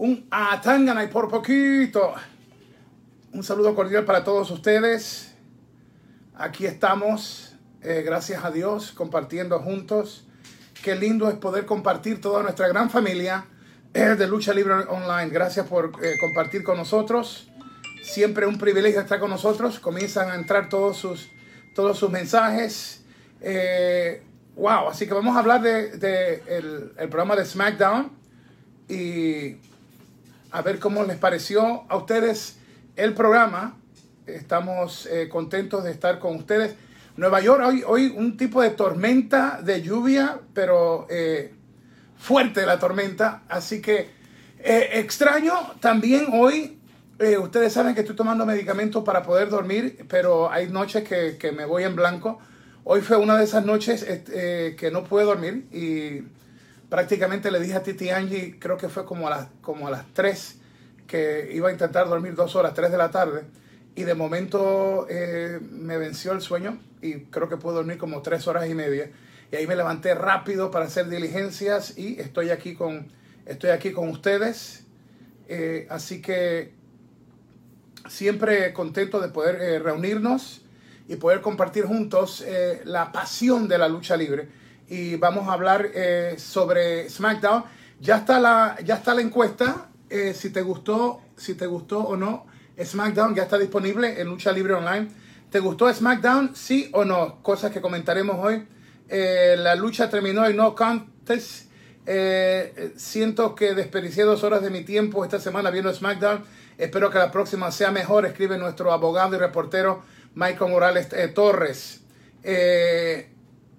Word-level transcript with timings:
un 0.00 0.26
atangana 0.30 1.04
y 1.04 1.08
por 1.08 1.28
poquito. 1.28 2.14
Un 3.34 3.44
saludo 3.44 3.74
cordial 3.74 4.06
para 4.06 4.24
todos 4.24 4.50
ustedes. 4.50 5.34
Aquí 6.34 6.64
estamos, 6.64 7.54
eh, 7.82 8.02
gracias 8.02 8.42
a 8.42 8.50
Dios, 8.50 8.92
compartiendo 8.92 9.58
juntos. 9.58 10.26
Qué 10.82 10.96
lindo 10.96 11.28
es 11.28 11.34
poder 11.34 11.66
compartir 11.66 12.18
toda 12.18 12.42
nuestra 12.42 12.66
gran 12.68 12.88
familia 12.88 13.44
eh, 13.92 14.16
de 14.18 14.26
Lucha 14.26 14.54
Libre 14.54 14.72
Online. 14.88 15.28
Gracias 15.28 15.66
por 15.66 15.92
eh, 16.02 16.14
compartir 16.18 16.62
con 16.62 16.78
nosotros. 16.78 17.50
Siempre 18.02 18.46
un 18.46 18.56
privilegio 18.56 19.02
estar 19.02 19.20
con 19.20 19.28
nosotros. 19.28 19.78
Comienzan 19.80 20.30
a 20.30 20.34
entrar 20.34 20.70
todos 20.70 20.96
sus, 20.96 21.28
todos 21.74 21.98
sus 21.98 22.10
mensajes. 22.10 23.04
wow, 24.56 24.88
así 24.88 25.06
que 25.06 25.12
vamos 25.12 25.36
a 25.36 25.40
hablar 25.40 25.60
de, 25.60 25.98
de 25.98 26.42
el, 26.48 26.92
el 26.96 27.08
programa 27.10 27.36
de 27.36 27.44
SmackDown 27.44 28.10
y 28.88 29.58
a 30.52 30.62
ver 30.62 30.78
cómo 30.78 31.04
les 31.04 31.16
pareció 31.16 31.84
a 31.88 31.96
ustedes 31.96 32.56
el 32.96 33.14
programa. 33.14 33.76
Estamos 34.26 35.06
eh, 35.06 35.28
contentos 35.28 35.84
de 35.84 35.90
estar 35.90 36.18
con 36.18 36.36
ustedes. 36.36 36.74
Nueva 37.16 37.40
York, 37.40 37.62
hoy, 37.64 37.84
hoy 37.86 38.14
un 38.16 38.36
tipo 38.36 38.62
de 38.62 38.70
tormenta 38.70 39.60
de 39.62 39.82
lluvia, 39.82 40.40
pero 40.54 41.06
eh, 41.10 41.54
fuerte 42.16 42.66
la 42.66 42.78
tormenta. 42.78 43.42
Así 43.48 43.80
que 43.80 44.10
eh, 44.58 44.90
extraño 44.94 45.54
también 45.80 46.26
hoy. 46.32 46.78
ustedes 47.42 47.72
saben 47.72 47.94
que 47.94 48.00
estoy 48.00 48.16
tomando 48.16 48.46
medicamentos 48.46 49.04
para 49.04 49.22
poder 49.22 49.50
dormir, 49.50 50.06
pero 50.08 50.50
hay 50.50 50.68
noches 50.68 51.06
que, 51.06 51.36
que 51.38 51.52
me 51.52 51.64
voy 51.64 51.84
en 51.84 51.94
blanco. 51.94 52.38
Hoy 52.84 53.02
fue 53.02 53.18
una 53.18 53.36
de 53.36 53.44
esas 53.44 53.64
noches 53.64 54.04
que 54.04 54.90
no 54.90 55.04
pude 55.04 55.24
dormir 55.24 55.66
y 55.70 56.24
prácticamente 56.90 57.50
le 57.50 57.60
dije 57.60 57.76
a 57.76 57.82
Titi 57.82 58.10
Angie, 58.10 58.58
creo 58.58 58.76
que 58.76 58.88
fue 58.88 59.06
como 59.06 59.28
a, 59.28 59.30
las, 59.30 59.48
como 59.62 59.86
a 59.86 59.90
las 59.90 60.12
3, 60.12 60.58
que 61.06 61.50
iba 61.54 61.68
a 61.68 61.72
intentar 61.72 62.08
dormir 62.08 62.34
dos 62.34 62.56
horas, 62.56 62.74
3 62.74 62.90
de 62.90 62.98
la 62.98 63.10
tarde, 63.10 63.44
y 63.94 64.02
de 64.02 64.14
momento 64.14 65.06
eh, 65.08 65.60
me 65.60 65.96
venció 65.96 66.32
el 66.32 66.40
sueño 66.40 66.78
y 67.00 67.20
creo 67.24 67.48
que 67.48 67.56
pude 67.56 67.74
dormir 67.74 67.96
como 67.96 68.22
3 68.22 68.46
horas 68.48 68.68
y 68.68 68.74
media. 68.74 69.10
Y 69.52 69.56
ahí 69.56 69.66
me 69.66 69.76
levanté 69.76 70.14
rápido 70.14 70.70
para 70.70 70.84
hacer 70.84 71.08
diligencias 71.08 71.96
y 71.96 72.20
estoy 72.20 72.50
aquí 72.50 72.74
con, 72.74 73.08
estoy 73.46 73.70
aquí 73.70 73.92
con 73.92 74.08
ustedes. 74.08 74.84
Eh, 75.48 75.86
así 75.90 76.20
que 76.22 76.72
siempre 78.08 78.72
contento 78.72 79.20
de 79.20 79.28
poder 79.28 79.60
eh, 79.60 79.78
reunirnos 79.80 80.62
y 81.08 81.16
poder 81.16 81.40
compartir 81.40 81.84
juntos 81.84 82.44
la 82.84 83.10
pasión 83.10 83.66
de 83.66 83.78
la 83.78 83.88
lucha 83.88 84.16
libre 84.16 84.59
y 84.90 85.14
vamos 85.14 85.48
a 85.48 85.52
hablar 85.52 85.88
eh, 85.94 86.34
sobre 86.36 87.08
SmackDown. 87.08 87.64
Ya 88.00 88.16
está 88.16 88.40
la, 88.40 88.76
ya 88.84 88.96
está 88.96 89.14
la 89.14 89.22
encuesta. 89.22 89.88
Eh, 90.10 90.34
si 90.34 90.50
te 90.50 90.62
gustó, 90.62 91.20
si 91.36 91.54
te 91.54 91.66
gustó 91.66 92.00
o 92.00 92.16
no, 92.16 92.46
SmackDown 92.82 93.36
ya 93.36 93.44
está 93.44 93.56
disponible 93.56 94.20
en 94.20 94.26
Lucha 94.26 94.50
Libre 94.50 94.74
Online. 94.74 95.08
¿Te 95.48 95.60
gustó 95.60 95.92
SmackDown? 95.92 96.56
Sí 96.56 96.90
o 96.92 97.04
no. 97.04 97.40
Cosas 97.42 97.70
que 97.70 97.80
comentaremos 97.80 98.36
hoy. 98.44 98.66
Eh, 99.08 99.54
la 99.56 99.76
lucha 99.76 100.10
terminó 100.10 100.50
y 100.50 100.54
no 100.54 100.74
contest. 100.74 101.70
siento 102.96 103.54
que 103.54 103.74
desperdicié 103.74 104.24
dos 104.24 104.42
horas 104.42 104.60
de 104.60 104.70
mi 104.70 104.82
tiempo 104.82 105.24
esta 105.24 105.38
semana 105.38 105.70
viendo 105.70 105.94
SmackDown. 105.94 106.42
Espero 106.78 107.10
que 107.10 107.18
la 107.18 107.30
próxima 107.30 107.70
sea 107.70 107.92
mejor. 107.92 108.26
Escribe 108.26 108.58
nuestro 108.58 108.92
abogado 108.92 109.36
y 109.36 109.38
reportero 109.38 110.02
Michael 110.34 110.72
Morales 110.72 111.08
Torres. 111.32 112.00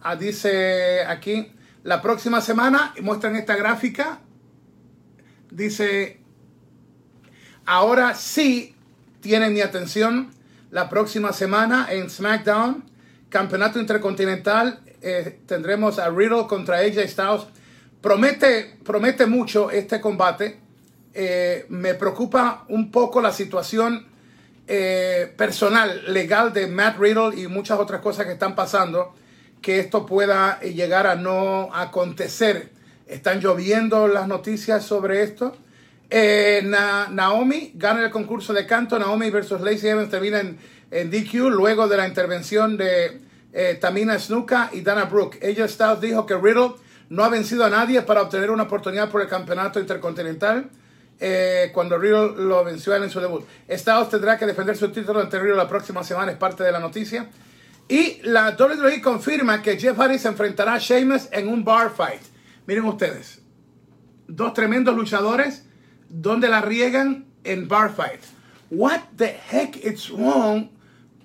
Ah, 0.04 0.16
dice 0.16 1.06
aquí, 1.06 1.52
la 1.84 2.02
próxima 2.02 2.42
semana, 2.42 2.94
muestran 3.04 3.36
esta 3.36 3.56
gráfica, 3.56 4.20
dice, 5.52 6.20
ahora 7.66 8.16
sí 8.16 8.76
tienen 9.20 9.54
mi 9.54 9.62
atención, 9.62 10.32
la 10.72 10.90
próxima 10.90 11.34
semana 11.34 11.88
en 11.92 12.10
SmackDown, 12.10 12.84
Campeonato 13.30 13.80
Intercontinental, 13.80 14.80
eh, 15.04 15.40
tendremos 15.46 16.00
a 16.00 16.10
Riddle 16.10 16.48
contra 16.48 16.78
AJ 16.78 17.08
Styles. 17.08 17.44
Promete, 18.02 18.78
promete 18.84 19.28
mucho 19.28 19.70
este 19.70 20.02
combate. 20.02 20.60
Eh, 21.14 21.68
me 21.70 21.94
preocupa 21.94 22.66
un 22.70 22.90
poco 22.90 23.22
la 23.22 23.32
situación 23.32 24.08
eh, 24.68 25.32
personal, 25.38 26.12
legal 26.12 26.54
de 26.54 26.66
Matt 26.66 26.98
Riddle 26.98 27.40
y 27.40 27.48
muchas 27.48 27.80
otras 27.80 28.02
cosas 28.02 28.26
que 28.26 28.34
están 28.34 28.56
pasando 28.56 29.14
que 29.62 29.80
esto 29.80 30.06
pueda 30.06 30.60
llegar 30.62 31.08
a 31.08 31.16
no 31.16 31.70
acontecer. 31.74 32.70
Están 33.08 33.40
lloviendo 33.40 34.08
las 34.08 34.28
noticias 34.28 34.84
sobre 34.84 35.24
esto. 35.24 35.56
Eh, 36.10 36.62
Naomi 36.66 37.72
gana 37.76 38.04
el 38.04 38.12
concurso 38.12 38.54
de 38.54 38.66
canto. 38.66 38.98
Naomi 38.98 39.30
versus 39.30 39.62
Lacey 39.62 39.90
Evans 39.90 40.10
termina 40.10 40.40
en, 40.40 40.58
en 40.90 41.12
DQ 41.12 41.50
luego 41.50 41.88
de 41.88 41.98
la 41.98 42.08
intervención 42.08 42.78
de 42.78 43.22
eh, 43.54 43.78
Tamina 43.80 44.18
Snuka 44.18 44.70
y 44.74 44.82
Dana 44.82 45.06
Brooke. 45.06 45.40
Ella 45.42 45.68
Styles 45.68 46.02
dijo 46.02 46.26
que 46.26 46.36
Riddle 46.36 46.74
no 47.10 47.24
ha 47.24 47.30
vencido 47.30 47.66
a 47.66 47.70
nadie 47.70 48.02
para 48.02 48.22
obtener 48.22 48.50
una 48.50 48.64
oportunidad 48.64 49.10
por 49.10 49.22
el 49.22 49.28
campeonato 49.28 49.80
intercontinental. 49.80 50.70
Eh, 51.20 51.70
cuando 51.74 52.00
Riddle 52.00 52.34
lo 52.36 52.64
venció 52.64 52.96
en 52.96 53.10
su 53.10 53.20
debut. 53.20 53.46
Styles 53.70 54.10
tendrá 54.10 54.38
que 54.38 54.46
defender 54.46 54.76
su 54.76 54.90
título 54.90 55.20
ante 55.20 55.38
Riddle 55.40 55.56
la 55.56 55.68
próxima 55.68 56.04
semana, 56.04 56.32
es 56.32 56.38
parte 56.38 56.64
de 56.64 56.72
la 56.72 56.80
noticia. 56.80 57.30
Y 57.92 58.22
la 58.24 58.56
WWE 58.58 59.02
confirma 59.02 59.62
que 59.62 59.78
Jeff 59.78 59.98
Hardy 59.98 60.18
se 60.18 60.30
enfrentará 60.30 60.76
a 60.76 60.80
Sheamus 60.80 61.28
en 61.34 61.50
un 61.50 61.66
bar 61.66 61.90
fight. 61.90 62.22
Miren 62.66 62.86
ustedes, 62.86 63.42
dos 64.30 64.54
tremendos 64.54 64.96
luchadores 64.96 65.64
donde 66.08 66.48
la 66.48 66.62
riegan 66.62 67.26
en 67.44 67.68
bar 67.68 67.90
fight. 67.90 68.22
What 68.70 69.02
the 69.18 69.28
heck 69.28 69.76
is 69.76 70.10
wrong 70.10 70.70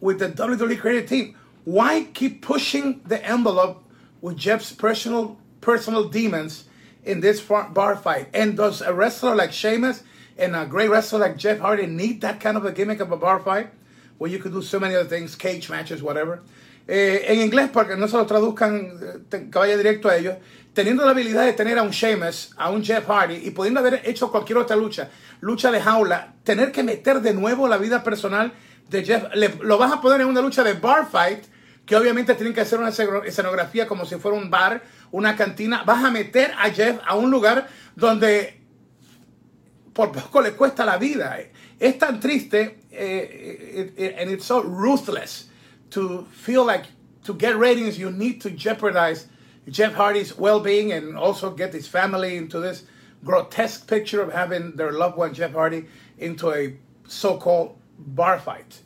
with 0.00 0.19
the 0.19 0.28
WWE 0.28 0.76
creative 0.81 1.09
team? 1.09 1.37
Why 1.65 2.09
keep 2.12 2.43
pushing 2.43 3.00
the 3.06 3.25
envelope 3.25 3.84
with 4.21 4.37
Jeff's 4.37 4.72
personal 4.72 5.37
personal 5.60 6.09
demons 6.09 6.65
in 7.05 7.21
this 7.21 7.41
bar 7.41 7.94
fight? 7.94 8.26
And 8.34 8.56
does 8.56 8.81
a 8.81 8.93
wrestler 8.93 9.37
like 9.37 9.53
Sheamus 9.53 10.03
and 10.37 10.56
a 10.56 10.66
great 10.66 10.91
wrestler 10.91 11.21
like 11.21 11.37
Jeff 11.37 11.60
Hardy 11.60 11.87
need 11.87 12.22
that 12.22 12.41
kind 12.41 12.56
of 12.56 12.65
a 12.65 12.72
gimmick 12.72 12.99
of 12.99 13.12
a 13.12 13.16
bar 13.16 13.38
fight? 13.38 13.71
Where 14.19 14.32
you 14.32 14.38
could 14.38 14.53
do 14.53 14.62
so 14.62 14.78
many 14.81 14.94
other 14.94 15.09
things, 15.09 15.37
cage 15.37 15.69
matches, 15.69 16.03
whatever. 16.03 16.43
Eh, 16.88 17.25
en 17.28 17.41
inglés, 17.41 17.69
porque 17.72 17.97
no 17.97 18.06
se 18.06 18.16
lo 18.16 18.27
traduzcan, 18.27 19.27
que 19.28 19.59
vaya 19.59 19.77
directo 19.77 20.09
a 20.09 20.16
ellos, 20.16 20.37
teniendo 20.72 21.04
la 21.04 21.10
habilidad 21.10 21.44
de 21.44 21.53
tener 21.53 21.78
a 21.78 21.82
un 21.82 21.91
Sheamus, 21.91 22.53
a 22.56 22.71
un 22.71 22.84
Jeff 22.84 23.09
Hardy 23.09 23.41
y 23.44 23.50
pudiendo 23.50 23.81
haber 23.81 24.03
hecho 24.05 24.31
cualquier 24.31 24.59
otra 24.59 24.76
lucha, 24.76 25.10
lucha 25.41 25.72
de 25.72 25.81
jaula, 25.81 26.34
tener 26.44 26.71
que 26.71 26.82
meter 26.82 27.21
de 27.21 27.34
nuevo 27.34 27.66
la 27.66 27.76
vida 27.76 28.05
personal 28.05 28.53
de 28.88 29.05
Jeff, 29.05 29.25
lo 29.62 29.78
vas 29.78 29.93
a 29.93 30.00
poner 30.00 30.21
en 30.21 30.28
una 30.28 30.41
lucha 30.41 30.62
de 30.62 30.75
bar 30.75 31.09
fight, 31.10 31.44
que 31.84 31.97
obviamente 31.97 32.34
tienen 32.34 32.55
que 32.55 32.60
hacer 32.60 32.78
una 32.78 32.91
escenografía 32.91 33.87
como 33.87 34.05
si 34.05 34.16
fuera 34.16 34.37
un 34.37 34.50
bar, 34.50 34.82
una 35.10 35.34
cantina, 35.34 35.82
vas 35.84 36.05
a 36.05 36.10
meter 36.10 36.53
a 36.59 36.71
Jeff 36.71 36.99
a 37.05 37.15
un 37.16 37.31
lugar 37.31 37.69
donde 37.94 38.60
por 39.93 40.12
poco 40.12 40.43
le 40.43 40.53
cuesta 40.53 40.84
la 40.84 40.99
vida. 40.99 41.38
Es 41.78 41.98
tan 41.98 42.20
triste 42.20 42.54
it, 42.91 43.92
it, 43.97 44.14
and 44.19 44.31
it's 44.31 44.47
so 44.47 44.62
ruthless 44.62 45.48
to 45.91 46.26
feel 46.32 46.64
like 46.64 46.87
to 47.25 47.34
get 47.34 47.56
ratings 47.56 47.98
you 47.98 48.10
need 48.10 48.41
to 48.41 48.50
jeopardize 48.50 49.26
Jeff 49.69 49.94
Hardy's 49.94 50.37
well-being 50.38 50.92
and 50.92 51.16
also 51.16 51.50
get 51.50 51.72
his 51.72 51.88
family 51.88 52.37
into 52.37 52.60
this 52.60 52.84
grotesque 53.25 53.87
picture 53.88 54.22
of 54.22 54.32
having 54.32 54.76
their 54.76 54.92
loved 54.92 55.16
one 55.16 55.34
Jeff 55.34 55.53
Hardy 55.53 55.87
into 56.19 56.53
a 56.53 56.76
so-called 57.06 57.76
bar 57.98 58.38
fight. 58.38 58.81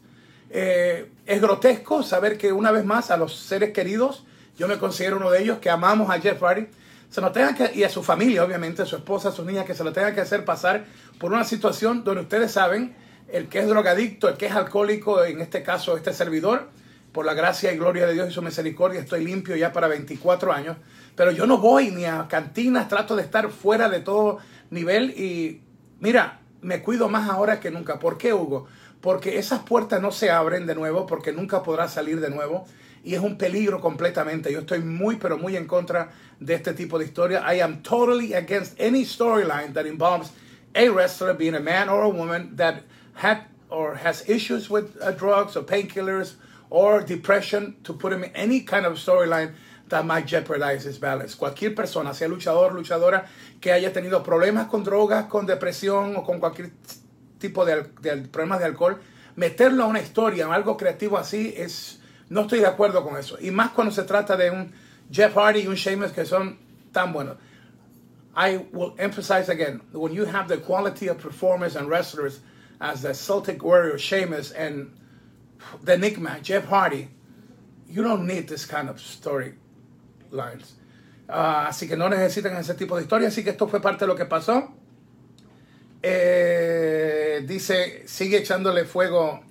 Eh, 0.51 1.05
es 1.27 1.41
grotesco 1.41 2.03
saber 2.03 2.39
que 2.39 2.53
una 2.53 2.73
vez 2.73 2.85
más 2.85 3.11
a 3.11 3.17
los 3.17 3.35
seres 3.35 3.73
queridos, 3.73 4.23
yo 4.59 4.67
me 4.67 4.77
considero 4.77 5.19
uno 5.19 5.31
de 5.31 5.43
ellos 5.43 5.59
que 5.59 5.71
amamos 5.71 6.11
a 6.11 6.19
Jeff 6.19 6.41
Hardy, 6.41 6.67
se 7.11 7.21
nos 7.21 7.33
tengan 7.33 7.55
que, 7.55 7.73
y 7.75 7.83
a 7.83 7.91
su 7.91 8.03
familia 8.03 8.45
obviamente, 8.45 8.83
a 8.83 8.87
su 8.87 8.97
esposa, 8.97 9.31
a 9.31 9.33
sus 9.33 9.45
niñas, 9.45 9.65
que 9.65 9.75
se 9.75 9.85
lo 9.85 9.93
tengan 9.93 10.15
que 10.15 10.21
hacer 10.21 10.45
pasar 10.45 10.85
por 11.19 11.33
una 11.33 11.45
situación 11.45 12.05
donde 12.05 12.23
ustedes 12.23 12.53
saben 12.53 12.95
el 13.29 13.49
que 13.49 13.59
es 13.61 13.69
drogadicto, 13.69 14.29
el 14.29 14.37
que 14.37 14.47
es 14.47 14.53
alcohólico, 14.53 15.25
en 15.25 15.41
este 15.41 15.63
caso 15.63 15.97
este 15.97 16.13
servidor, 16.13 16.71
por 17.13 17.27
la 17.27 17.35
gracia 17.35 17.73
y 17.73 17.77
gloria 17.77 18.07
de 18.07 18.15
Dios 18.15 18.29
y 18.29 18.33
su 18.33 18.43
misericordia, 18.43 19.01
estoy 19.01 19.25
limpio 19.25 19.57
ya 19.57 19.73
para 19.73 19.89
24 19.89 20.53
años, 20.53 20.77
pero 21.17 21.33
yo 21.33 21.47
no 21.47 21.59
voy 21.59 21.91
ni 21.91 22.05
a 22.05 22.27
cantinas, 22.29 22.89
trato 22.89 23.17
de 23.17 23.23
estar 23.23 23.51
fuera 23.51 23.89
de 23.89 24.01
todo 24.01 24.39
nivel 24.71 25.11
y 25.11 25.63
mira, 25.99 26.41
me 26.63 26.83
cuido 26.83 27.09
más 27.09 27.29
ahora 27.29 27.59
que 27.59 27.71
nunca. 27.71 27.99
¿Por 27.99 28.19
qué, 28.19 28.33
Hugo? 28.33 28.67
Porque 29.01 29.39
esas 29.39 29.61
puertas 29.61 30.01
no 30.01 30.13
se 30.13 30.31
abren 30.31 30.67
de 30.67 30.75
nuevo, 30.75 31.07
porque 31.07 31.33
nunca 31.33 31.63
podrá 31.63 31.89
salir 31.89 32.21
de 32.21 32.31
nuevo 32.31 32.67
y 33.05 33.15
es 33.15 33.21
un 33.21 33.37
peligro 33.37 33.81
completamente. 33.81 34.53
Yo 34.53 34.61
estoy 34.61 34.81
muy, 34.81 35.17
pero 35.17 35.39
muy 35.39 35.57
en 35.57 35.67
contra 35.67 36.11
de 36.39 36.55
este 36.55 36.75
tipo 36.75 36.99
de 36.99 37.05
historia. 37.05 37.43
I 37.47 37.61
am 37.61 37.83
totally 37.83 38.35
against 38.35 38.79
any 38.81 39.05
storyline 39.05 39.73
that 39.75 39.87
involves 39.87 40.33
a 40.75 40.89
wrestler 40.89 41.35
being 41.35 41.55
a 41.55 41.61
man 41.61 41.89
or 41.89 42.03
a 42.03 42.09
woman 42.09 42.57
that 42.57 42.83
had 43.15 43.47
or 43.69 43.95
has 43.95 44.29
issues 44.29 44.69
with 44.69 44.97
uh, 45.01 45.13
drugs 45.13 45.57
or 45.57 45.63
painkillers 45.63 46.35
or 46.71 47.01
depression 47.01 47.77
to 47.85 47.93
put 47.93 48.13
him 48.13 48.25
in 48.25 48.31
any 48.35 48.61
kind 48.61 48.85
of 48.85 48.95
storyline 48.95 49.53
that 49.89 50.05
might 50.07 50.27
jeopardize 50.27 50.85
his 50.85 50.99
balance. 50.99 51.35
Cualquier 51.35 51.75
persona, 51.75 52.15
sea 52.15 52.29
luchador, 52.29 52.73
luchadora, 52.73 53.27
que 53.61 53.73
haya 53.73 53.93
tenido 53.93 54.23
problemas 54.23 54.69
con 54.69 54.85
drogas, 54.85 55.27
con 55.27 55.47
depresión 55.47 56.17
o 56.17 56.25
con 56.25 56.39
cualquier 56.39 56.71
tipo 57.39 57.65
de, 57.65 57.85
problemas 58.31 58.61
de 58.61 58.67
alcohol, 58.67 59.01
meterlo 59.37 59.85
a 59.85 59.87
una 59.87 60.01
historia, 60.01 60.53
algo 60.53 60.77
creativo 60.77 61.19
así, 61.19 61.55
es, 61.57 62.00
no 62.31 62.43
estoy 62.43 62.61
de 62.61 62.67
acuerdo 62.67 63.05
con 63.05 63.17
eso. 63.17 63.37
Y 63.41 63.51
más 63.51 63.73
cuando 63.73 63.93
se 63.93 64.05
trata 64.05 64.37
de 64.37 64.51
un 64.51 64.73
Jeff 65.11 65.35
Hardy 65.35 65.63
y 65.63 65.67
un 65.67 65.75
Sheamus 65.75 66.13
que 66.13 66.25
son 66.25 66.57
tan 66.93 67.13
buenos. 67.13 67.37
I 68.35 68.59
will 68.73 68.95
emphasize 68.99 69.49
again, 69.49 69.81
when 69.93 70.15
you 70.15 70.25
have 70.25 70.49
the 70.49 70.57
quality 70.57 71.09
of 71.09 71.19
performers 71.19 71.75
and 71.75 71.89
wrestlers 71.89 72.41
as 72.81 73.03
the 73.03 73.13
Celtic 73.13 73.63
Warrior 73.63 73.99
Sheamus 73.99 74.53
and 74.53 74.97
the 75.83 75.95
Enigma, 75.95 76.39
Jeff 76.41 76.67
Hardy, 76.67 77.09
you 77.89 78.03
don't 78.03 78.27
need 78.27 78.49
this 78.49 78.65
kind 78.65 78.89
of 78.89 78.97
storylines. 78.97 79.57
Uh, 81.29 81.67
así 81.69 81.89
que 81.89 81.97
no 81.97 82.09
necesitan 82.09 82.57
ese 82.57 82.75
tipo 82.75 82.97
de 82.97 83.03
historia. 83.03 83.29
Así 83.29 83.43
que 83.43 83.51
esto 83.51 83.67
fue 83.67 83.81
parte 83.81 84.01
de 84.01 84.07
lo 84.07 84.15
que 84.15 84.25
pasó. 84.25 84.73
Eh, 86.03 87.45
dice, 87.47 88.05
sigue 88.07 88.39
echándole 88.39 88.85
fuego 88.85 89.43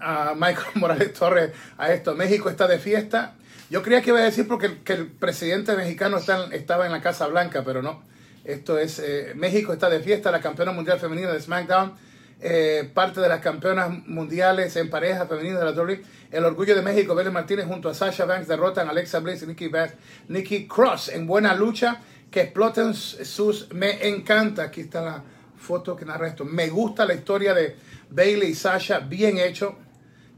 a 0.00 0.34
Michael 0.34 0.66
Morales 0.74 1.12
Torres 1.12 1.52
a 1.76 1.92
esto. 1.92 2.14
México 2.14 2.48
está 2.48 2.66
de 2.66 2.78
fiesta. 2.78 3.34
Yo 3.70 3.82
creía 3.82 4.00
que 4.00 4.10
iba 4.10 4.18
a 4.18 4.22
decir 4.22 4.48
porque 4.48 4.78
que 4.82 4.94
el 4.94 5.06
presidente 5.06 5.76
mexicano 5.76 6.16
está, 6.16 6.46
estaba 6.52 6.86
en 6.86 6.92
la 6.92 7.02
Casa 7.02 7.26
Blanca, 7.26 7.62
pero 7.64 7.82
no. 7.82 8.02
Esto 8.44 8.78
es, 8.78 8.98
eh, 8.98 9.32
México 9.36 9.72
está 9.74 9.90
de 9.90 10.00
fiesta, 10.00 10.30
la 10.30 10.40
campeona 10.40 10.72
mundial 10.72 10.98
femenina 10.98 11.30
de 11.30 11.40
SmackDown, 11.40 11.92
eh, 12.40 12.90
parte 12.94 13.20
de 13.20 13.28
las 13.28 13.40
campeonas 13.40 13.90
mundiales 14.06 14.74
en 14.76 14.88
pareja 14.88 15.26
femenina 15.26 15.58
de 15.58 15.64
la 15.66 15.72
WWE. 15.72 16.02
El 16.30 16.44
orgullo 16.44 16.74
de 16.74 16.80
México, 16.80 17.14
Belen 17.14 17.32
Martínez 17.32 17.66
junto 17.66 17.90
a 17.90 17.94
Sasha 17.94 18.24
Banks 18.24 18.48
derrotan 18.48 18.86
a 18.88 18.90
Alexa 18.92 19.18
Bliss 19.18 19.42
y 19.42 19.46
Nikki, 19.46 19.68
Bass, 19.68 19.92
Nikki 20.28 20.66
Cross 20.66 21.10
en 21.10 21.26
buena 21.26 21.54
lucha. 21.54 22.00
Que 22.30 22.42
exploten 22.42 22.94
sus... 22.94 23.72
Me 23.72 24.06
encanta, 24.06 24.64
aquí 24.64 24.82
está 24.82 25.00
la 25.00 25.24
foto 25.58 25.96
que 25.96 26.04
narra 26.04 26.28
esto. 26.28 26.44
Me 26.44 26.68
gusta 26.68 27.04
la 27.06 27.14
historia 27.14 27.54
de 27.54 27.76
Bailey 28.10 28.50
y 28.50 28.54
Sasha, 28.54 29.00
bien 29.00 29.38
hecho. 29.38 29.76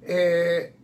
Eh, 0.02 0.74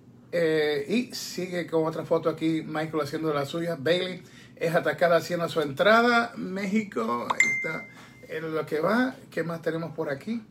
y 0.89 1.15
sigue 1.15 1.67
con 1.67 1.87
otra 1.87 2.05
foto 2.05 2.29
aquí, 2.29 2.63
Michael 2.63 3.03
haciendo 3.03 3.33
la 3.33 3.47
suya. 3.47 3.77
Bailey 3.79 4.23
es 4.57 4.75
atacada 4.75 5.17
haciendo 5.17 5.49
su 5.49 5.61
entrada. 5.61 6.33
México, 6.37 7.27
ahí 7.31 7.49
está 7.57 7.87
en 8.29 8.55
lo 8.55 8.67
que 8.67 8.81
va. 8.81 9.15
¿Qué 9.31 9.43
más 9.43 9.63
tenemos 9.63 9.95
por 9.95 10.11
aquí? 10.11 10.43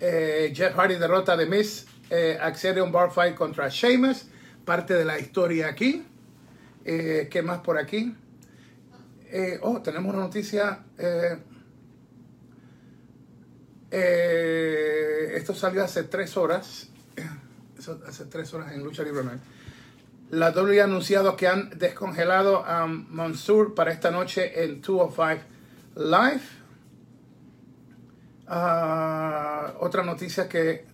Eh, 0.00 0.52
Jeff 0.54 0.74
Hardy 0.74 0.96
derrota 0.96 1.36
de 1.36 1.46
Miss, 1.46 1.86
eh, 2.10 2.38
un 2.82 2.92
bar 2.92 3.10
fight 3.10 3.34
contra 3.34 3.68
Sheamus. 3.68 4.26
Parte 4.64 4.94
de 4.94 5.04
la 5.04 5.18
historia 5.18 5.68
aquí. 5.68 6.04
Eh, 6.84 7.28
¿Qué 7.30 7.42
más 7.42 7.60
por 7.60 7.78
aquí? 7.78 8.14
Eh, 9.26 9.58
oh, 9.62 9.80
tenemos 9.82 10.12
una 10.14 10.24
noticia. 10.24 10.84
esto 13.90 15.54
salió 15.54 15.84
hace 15.84 16.04
tres 16.04 16.36
horas. 16.36 16.90
Hace 18.06 18.24
tres 18.26 18.52
horas 18.54 18.72
en 18.72 18.82
Lucha 18.82 19.02
Libre. 19.02 19.22
La 20.30 20.50
WWE 20.50 20.80
ha 20.80 20.84
anunciado 20.84 21.36
que 21.36 21.46
han 21.46 21.70
descongelado 21.78 22.64
a 22.64 22.86
Mansour 22.86 23.74
para 23.74 23.92
esta 23.92 24.10
noche 24.10 24.64
en 24.64 24.80
205 24.80 25.42
Live. 25.96 26.42
Uh, 28.46 29.78
otra 29.80 30.02
noticia 30.02 30.48
que 30.48 30.86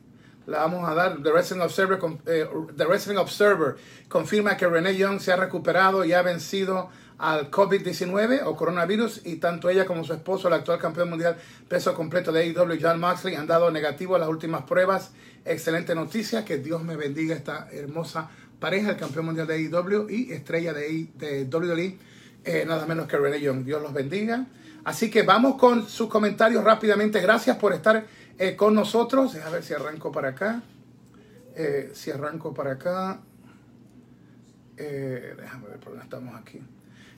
la 0.47 0.59
vamos 0.59 0.89
a 0.89 0.95
dar, 0.95 1.23
The 1.23 1.31
Wrestling 1.31 1.61
Observer, 1.61 1.99
eh, 2.27 2.47
The 2.77 2.85
Wrestling 2.85 3.17
Observer 3.17 3.77
confirma 4.09 4.57
que 4.57 4.67
Renee 4.67 4.97
Young 4.97 5.21
se 5.21 5.33
ha 5.33 5.37
recuperado 5.37 6.05
y 6.05 6.13
ha 6.13 6.23
vencido 6.23 6.91
al 7.21 7.51
COVID-19 7.51 8.43
o 8.47 8.57
coronavirus 8.57 9.27
y 9.27 9.37
tanto 9.37 9.69
ella 9.69 9.85
como 9.85 10.05
su 10.05 10.15
esposo, 10.15 10.49
el 10.49 10.55
actual 10.55 10.79
campeón 10.79 11.11
mundial 11.11 11.37
peso 11.69 11.95
completo 11.95 12.33
de 12.33 12.41
AEW, 12.41 12.79
John 12.81 12.99
Moxley, 12.99 13.35
han 13.35 13.47
dado 13.47 13.71
negativo 13.71 14.17
a 14.17 14.19
las 14.19 14.29
últimas 14.29 14.63
pruebas. 14.63 15.11
Excelente 15.45 15.95
noticia, 15.95 16.47
que 16.47 16.57
Dios 16.57 16.83
me 16.83 16.97
bendiga 16.97 17.37
esta 17.37 17.69
hermosa 17.73 18.31
pareja, 18.59 18.91
el 18.91 18.97
campeón 18.97 19.27
mundial 19.27 19.47
de 19.47 19.55
AEW 19.55 20.09
y 20.09 20.33
estrella 20.33 20.73
de, 20.73 21.09
de 21.15 21.45
WWE, 21.45 21.99
eh, 22.45 22.65
nada 22.67 22.87
menos 22.87 23.07
que 23.07 23.19
Renee 23.19 23.41
Young. 23.43 23.65
Dios 23.65 23.83
los 23.83 23.93
bendiga. 23.93 24.47
Así 24.85 25.11
que 25.11 25.23
vamos 25.23 25.57
con 25.57 25.87
sus 25.87 26.09
comentarios 26.09 26.65
rápidamente. 26.65 27.21
Gracias 27.21 27.59
por 27.59 27.75
estar 27.75 28.07
eh, 28.39 28.57
con 28.57 28.75
nosotros. 28.75 29.37
A 29.37 29.51
ver 29.51 29.63
si 29.63 29.75
arranco 29.75 30.11
para 30.11 30.31
acá. 30.31 30.63
Eh, 31.55 31.91
si 31.93 32.11
arranco 32.11 32.55
para 32.55 32.73
acá. 32.73 33.21
déjame 34.77 35.69
ver 35.69 35.79
por 35.81 35.91
dónde 35.91 36.05
estamos 36.05 36.35
aquí. 36.35 36.63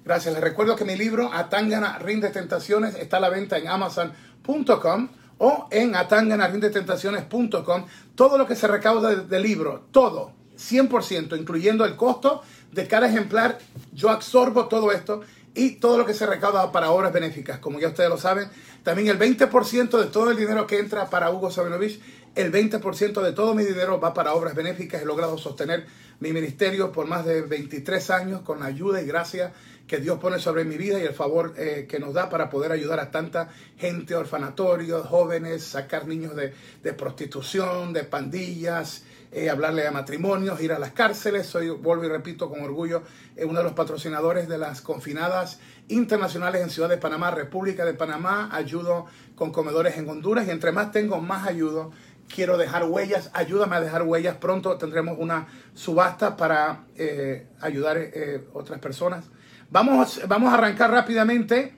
Gracias. 0.04 0.34
Les 0.34 0.42
recuerdo 0.42 0.76
que 0.76 0.84
mi 0.84 0.96
libro 0.96 1.32
Atangana 1.32 1.98
Rinde 1.98 2.30
Tentaciones 2.30 2.96
está 2.96 3.18
a 3.18 3.20
la 3.20 3.28
venta 3.28 3.58
en 3.58 3.68
amazon.com 3.68 5.08
o 5.38 5.68
en 5.70 5.94
atanganarindetentaciones.com. 5.94 7.86
Todo 8.14 8.38
lo 8.38 8.46
que 8.46 8.56
se 8.56 8.66
recauda 8.66 9.14
del 9.14 9.42
libro, 9.42 9.86
todo, 9.92 10.32
100%, 10.56 11.38
incluyendo 11.38 11.84
el 11.84 11.96
costo 11.96 12.42
de 12.72 12.86
cada 12.86 13.08
ejemplar, 13.08 13.58
yo 13.92 14.10
absorbo 14.10 14.66
todo 14.66 14.92
esto 14.92 15.22
y 15.54 15.72
todo 15.76 15.98
lo 15.98 16.06
que 16.06 16.14
se 16.14 16.26
recauda 16.26 16.72
para 16.72 16.90
obras 16.90 17.12
benéficas. 17.12 17.58
Como 17.58 17.78
ya 17.78 17.88
ustedes 17.88 18.08
lo 18.08 18.18
saben, 18.18 18.48
también 18.82 19.08
el 19.08 19.18
20% 19.18 19.98
de 19.98 20.06
todo 20.06 20.30
el 20.30 20.36
dinero 20.36 20.66
que 20.66 20.78
entra 20.78 21.10
para 21.10 21.30
Hugo 21.30 21.50
Sabinovich, 21.50 22.00
el 22.34 22.50
20% 22.50 23.20
de 23.20 23.32
todo 23.32 23.54
mi 23.54 23.64
dinero 23.64 24.00
va 24.00 24.14
para 24.14 24.34
obras 24.34 24.54
benéficas. 24.54 25.02
He 25.02 25.04
logrado 25.04 25.36
sostener 25.36 25.86
mi 26.20 26.32
ministerio 26.32 26.92
por 26.92 27.06
más 27.06 27.26
de 27.26 27.42
23 27.42 28.10
años 28.10 28.40
con 28.42 28.62
ayuda 28.62 29.02
y 29.02 29.06
gracia 29.06 29.52
que 29.92 29.98
Dios 29.98 30.18
pone 30.18 30.38
sobre 30.38 30.64
mi 30.64 30.78
vida 30.78 30.98
y 30.98 31.02
el 31.02 31.12
favor 31.12 31.52
eh, 31.58 31.86
que 31.86 31.98
nos 31.98 32.14
da 32.14 32.30
para 32.30 32.48
poder 32.48 32.72
ayudar 32.72 32.98
a 32.98 33.10
tanta 33.10 33.50
gente, 33.76 34.16
orfanatorios, 34.16 35.06
jóvenes, 35.06 35.64
sacar 35.64 36.06
niños 36.08 36.34
de, 36.34 36.54
de 36.82 36.92
prostitución, 36.94 37.92
de 37.92 38.04
pandillas, 38.04 39.04
eh, 39.32 39.50
hablarle 39.50 39.86
a 39.86 39.90
matrimonios, 39.90 40.62
ir 40.62 40.72
a 40.72 40.78
las 40.78 40.92
cárceles. 40.92 41.46
Soy, 41.46 41.68
vuelvo 41.68 42.04
y 42.04 42.08
repito 42.08 42.48
con 42.48 42.62
orgullo, 42.62 43.02
eh, 43.36 43.44
uno 43.44 43.58
de 43.58 43.64
los 43.64 43.74
patrocinadores 43.74 44.48
de 44.48 44.56
las 44.56 44.80
confinadas 44.80 45.60
internacionales 45.88 46.62
en 46.62 46.70
Ciudad 46.70 46.88
de 46.88 46.96
Panamá, 46.96 47.30
República 47.30 47.84
de 47.84 47.92
Panamá. 47.92 48.48
Ayudo 48.50 49.04
con 49.34 49.52
comedores 49.52 49.98
en 49.98 50.08
Honduras 50.08 50.48
y 50.48 50.52
entre 50.52 50.72
más 50.72 50.90
tengo, 50.90 51.20
más 51.20 51.46
ayudo. 51.46 51.92
Quiero 52.34 52.56
dejar 52.56 52.84
huellas, 52.84 53.28
ayúdame 53.34 53.76
a 53.76 53.82
dejar 53.82 54.04
huellas. 54.04 54.36
Pronto 54.36 54.78
tendremos 54.78 55.18
una 55.18 55.48
subasta 55.74 56.38
para 56.38 56.86
eh, 56.96 57.46
ayudar 57.60 57.98
a 57.98 58.58
otras 58.58 58.80
personas. 58.80 59.26
Vamos, 59.72 60.20
vamos 60.28 60.52
a 60.52 60.58
arrancar 60.58 60.90
rápidamente 60.90 61.74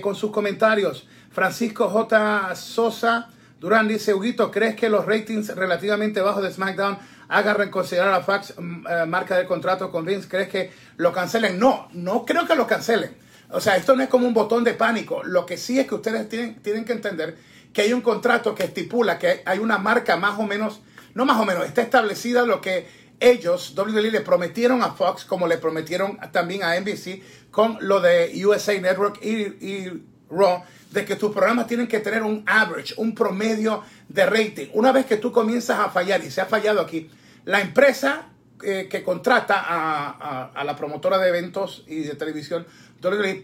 con 0.00 0.14
sus 0.14 0.30
comentarios. 0.30 1.06
Francisco 1.30 1.90
J. 1.90 2.54
Sosa 2.54 3.28
Durán 3.60 3.86
dice, 3.86 4.14
Huguito, 4.14 4.50
¿crees 4.50 4.74
que 4.74 4.88
los 4.88 5.04
ratings 5.04 5.54
relativamente 5.54 6.22
bajos 6.22 6.42
de 6.42 6.50
SmackDown 6.50 6.96
hagan 7.28 7.56
reconsiderar 7.58 8.14
a 8.14 8.22
Fox 8.22 8.54
mm, 8.56 8.86
eh, 8.86 9.04
marca 9.06 9.36
del 9.36 9.46
contrato 9.46 9.90
con 9.90 10.06
Vince? 10.06 10.26
¿Crees 10.26 10.48
que 10.48 10.72
lo 10.96 11.12
cancelen? 11.12 11.58
No, 11.58 11.88
no 11.92 12.24
creo 12.24 12.46
que 12.46 12.54
lo 12.54 12.66
cancelen. 12.66 13.14
O 13.50 13.60
sea, 13.60 13.76
esto 13.76 13.94
no 13.94 14.02
es 14.02 14.08
como 14.08 14.26
un 14.26 14.32
botón 14.32 14.64
de 14.64 14.72
pánico. 14.72 15.22
Lo 15.22 15.44
que 15.44 15.58
sí 15.58 15.78
es 15.78 15.86
que 15.86 15.96
ustedes 15.96 16.26
tienen, 16.30 16.62
tienen 16.62 16.86
que 16.86 16.94
entender 16.94 17.36
que 17.74 17.82
hay 17.82 17.92
un 17.92 18.00
contrato 18.00 18.54
que 18.54 18.64
estipula 18.64 19.18
que 19.18 19.42
hay 19.44 19.58
una 19.58 19.76
marca 19.76 20.16
más 20.16 20.38
o 20.38 20.44
menos, 20.44 20.80
no 21.12 21.26
más 21.26 21.38
o 21.38 21.44
menos, 21.44 21.66
está 21.66 21.82
establecida 21.82 22.46
lo 22.46 22.62
que 22.62 23.03
ellos, 23.20 23.74
WWE, 23.76 24.10
le 24.10 24.20
prometieron 24.20 24.82
a 24.82 24.92
Fox, 24.92 25.24
como 25.24 25.46
le 25.46 25.58
prometieron 25.58 26.18
también 26.32 26.62
a 26.62 26.78
NBC, 26.78 27.50
con 27.50 27.78
lo 27.80 28.00
de 28.00 28.32
USA 28.44 28.78
Network 28.80 29.24
y, 29.24 29.32
y 29.64 30.04
Raw, 30.30 30.62
de 30.90 31.04
que 31.04 31.16
tus 31.16 31.32
programas 31.32 31.66
tienen 31.66 31.86
que 31.86 32.00
tener 32.00 32.22
un 32.22 32.42
average, 32.46 32.94
un 32.96 33.14
promedio 33.14 33.82
de 34.08 34.26
rating. 34.26 34.66
Una 34.74 34.92
vez 34.92 35.06
que 35.06 35.16
tú 35.16 35.32
comienzas 35.32 35.78
a 35.80 35.90
fallar, 35.90 36.24
y 36.24 36.30
se 36.30 36.40
ha 36.40 36.46
fallado 36.46 36.80
aquí, 36.80 37.10
la 37.44 37.60
empresa 37.60 38.28
eh, 38.62 38.88
que 38.88 39.02
contrata 39.02 39.62
a, 39.66 40.64
la 40.64 40.76
promotora 40.76 41.18
de 41.18 41.28
eventos 41.28 41.84
y 41.86 42.04
de 42.04 42.14
televisión 42.14 42.66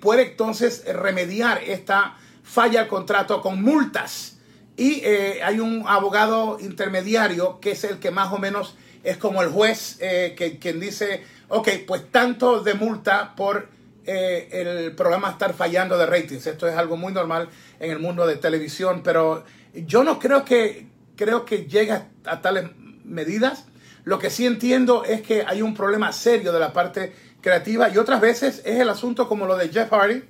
puede 0.01 0.31
entonces 0.31 0.85
remediar 0.87 1.63
esta 1.63 2.17
falla 2.43 2.81
al 2.81 2.89
contrato 2.89 3.43
con 3.43 3.63
multas. 3.63 4.39
Y 4.77 5.03
eh, 5.05 5.41
hay 5.45 5.61
un 5.61 5.85
abogado 5.87 6.59
intermediario 6.61 7.61
que 7.61 7.73
es 7.73 7.85
el 7.85 7.99
que 7.99 8.11
más 8.11 8.33
o 8.33 8.39
menos 8.39 8.77
es 9.03 9.17
como 9.17 9.43
el 9.43 9.49
juez 9.49 9.99
eh, 10.01 10.35
que, 10.37 10.59
quien 10.59 10.81
dice, 10.81 11.23
ok, 11.49 11.69
pues 11.87 12.11
tanto 12.11 12.61
de 12.61 12.75
multa 12.75 13.35
por 13.35 13.69
eh, 14.07 14.49
el 14.53 14.95
programa 14.95 15.31
estar 15.31 15.55
fallando 15.55 15.97
de 15.99 16.07
ratings. 16.07 16.47
Esto 16.47 16.67
es 16.67 16.77
algo 16.77 16.97
muy 16.97 17.13
normal 17.13 17.49
en 17.79 17.91
el 17.91 17.99
mundo 17.99 18.27
de 18.27 18.37
televisión, 18.37 19.03
pero 19.03 19.45
yo 19.75 20.05
no 20.05 20.19
creo 20.19 20.45
que, 20.45 20.87
creo 21.17 21.45
que 21.45 21.67
llegue 21.67 21.93
a, 22.25 22.41
tales 22.41 22.71
medidas. 23.05 23.67
Lo 24.05 24.19
que 24.19 24.31
sí 24.31 24.47
entiendo 24.47 25.05
es 25.05 25.23
que 25.23 25.45
hay 25.47 25.63
un 25.63 25.75
problema 25.75 26.13
serio 26.13 26.53
de 26.53 26.61
la 26.61 26.73
parte 26.73 27.13
creativa 27.41 27.89
y 27.89 27.99
otras 27.99 28.21
veces 28.21 28.63
es 28.65 28.81
el 28.81 28.89
asunto 28.89 29.29
como 29.29 29.47
lo 29.47 29.57
de 29.57 29.69
Jeff 29.69 29.91
Hardy 29.91 30.23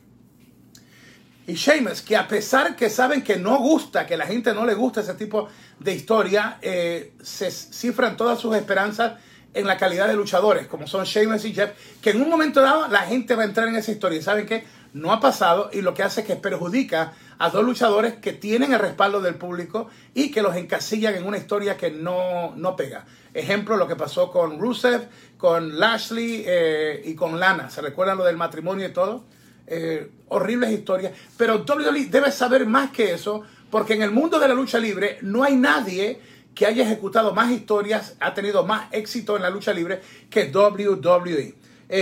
y 1.46 1.54
Sheamus, 1.54 2.02
que 2.02 2.16
a 2.16 2.28
pesar 2.28 2.76
que 2.76 2.90
saben 2.90 3.22
que 3.22 3.36
no 3.36 3.58
gusta, 3.58 4.06
que 4.06 4.16
la 4.16 4.26
gente 4.26 4.54
no 4.54 4.64
le 4.64 4.74
gusta 4.74 5.00
ese 5.00 5.14
tipo 5.14 5.48
de 5.78 5.94
historia, 5.94 6.58
eh, 6.62 7.14
se 7.22 7.50
cifran 7.50 8.16
todas 8.16 8.38
sus 8.38 8.54
esperanzas 8.54 9.14
en 9.52 9.66
la 9.66 9.76
calidad 9.76 10.06
de 10.06 10.14
luchadores, 10.14 10.66
como 10.68 10.86
son 10.86 11.04
Sheamus 11.04 11.44
y 11.44 11.52
Jeff, 11.52 11.70
que 12.00 12.10
en 12.10 12.22
un 12.22 12.28
momento 12.28 12.60
dado 12.60 12.86
la 12.88 13.00
gente 13.00 13.34
va 13.34 13.42
a 13.42 13.46
entrar 13.46 13.68
en 13.68 13.76
esa 13.76 13.90
historia. 13.90 14.18
¿Y 14.18 14.22
saben 14.22 14.46
qué? 14.46 14.64
No 14.92 15.12
ha 15.12 15.20
pasado 15.20 15.70
y 15.72 15.82
lo 15.82 15.94
que 15.94 16.02
hace 16.02 16.20
es 16.20 16.26
que 16.26 16.36
perjudica 16.36 17.12
a 17.38 17.50
dos 17.50 17.64
luchadores 17.64 18.14
que 18.14 18.32
tienen 18.32 18.72
el 18.72 18.78
respaldo 18.78 19.20
del 19.20 19.36
público 19.36 19.88
y 20.14 20.30
que 20.30 20.42
los 20.42 20.56
encasillan 20.56 21.14
en 21.14 21.26
una 21.26 21.38
historia 21.38 21.76
que 21.76 21.90
no, 21.90 22.54
no 22.56 22.76
pega. 22.76 23.06
Ejemplo, 23.32 23.76
lo 23.76 23.86
que 23.88 23.96
pasó 23.96 24.30
con 24.30 24.58
Rusev, 24.58 25.08
con 25.38 25.78
Lashley 25.78 26.44
eh, 26.46 27.02
y 27.04 27.14
con 27.14 27.38
Lana. 27.38 27.70
¿Se 27.70 27.80
recuerdan 27.80 28.18
lo 28.18 28.24
del 28.24 28.36
matrimonio 28.36 28.86
y 28.86 28.92
todo? 28.92 29.24
Eh, 29.72 30.10
horribles 30.26 30.72
historias. 30.72 31.12
Pero 31.36 31.64
WWE 31.64 32.06
debe 32.06 32.32
saber 32.32 32.66
más 32.66 32.90
que 32.90 33.12
eso, 33.12 33.44
porque 33.70 33.94
en 33.94 34.02
el 34.02 34.10
mundo 34.10 34.40
de 34.40 34.48
la 34.48 34.54
lucha 34.54 34.80
libre 34.80 35.18
no 35.22 35.44
hay 35.44 35.54
nadie 35.54 36.20
que 36.56 36.66
haya 36.66 36.82
ejecutado 36.82 37.32
más 37.32 37.52
historias, 37.52 38.16
ha 38.18 38.34
tenido 38.34 38.66
más 38.66 38.92
éxito 38.92 39.36
en 39.36 39.42
la 39.42 39.50
lucha 39.50 39.72
libre 39.72 40.00
que 40.28 40.50
WWE. 40.52 41.54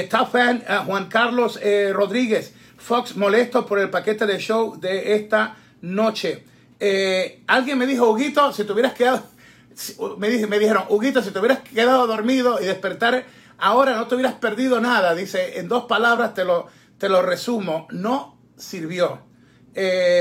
Top 0.09 0.33
fan 0.33 0.65
eh, 0.67 0.79
Juan 0.87 1.09
Carlos 1.11 1.59
eh, 1.63 1.93
Rodríguez, 1.93 2.55
Fox 2.79 3.17
molesto 3.17 3.67
por 3.67 3.79
el 3.79 3.91
paquete 3.91 4.25
de 4.25 4.39
show 4.39 4.81
de 4.81 5.15
esta 5.15 5.57
noche. 5.83 6.45
alguien 7.47 7.77
me 7.77 7.87
dijo, 7.87 8.11
Huguito, 8.11 8.51
si 8.55 8.65
te 8.65 8.73
hubieras 8.73 8.95
quedado, 8.95 9.25
me, 10.17 10.47
me 10.47 10.59
dijeron, 10.59 10.85
Huguito, 10.89 11.23
si 11.23 11.33
te 11.33 11.39
hubieras 11.39 11.61
quedado 11.61 12.07
dormido 12.07 12.63
y 12.63 12.65
despertar 12.65 13.27
ahora 13.59 13.97
no 13.97 14.07
te 14.07 14.15
hubieras 14.15 14.35
perdido 14.35 14.81
nada. 14.81 15.15
Dice, 15.15 15.59
en 15.59 15.69
dos 15.69 15.85
palabras 15.85 16.35
te 16.35 16.45
lo, 16.45 16.69
te 16.99 17.09
lo 17.09 17.23
resumo, 17.23 17.87
no 17.91 18.39
sirvió. 18.57 19.23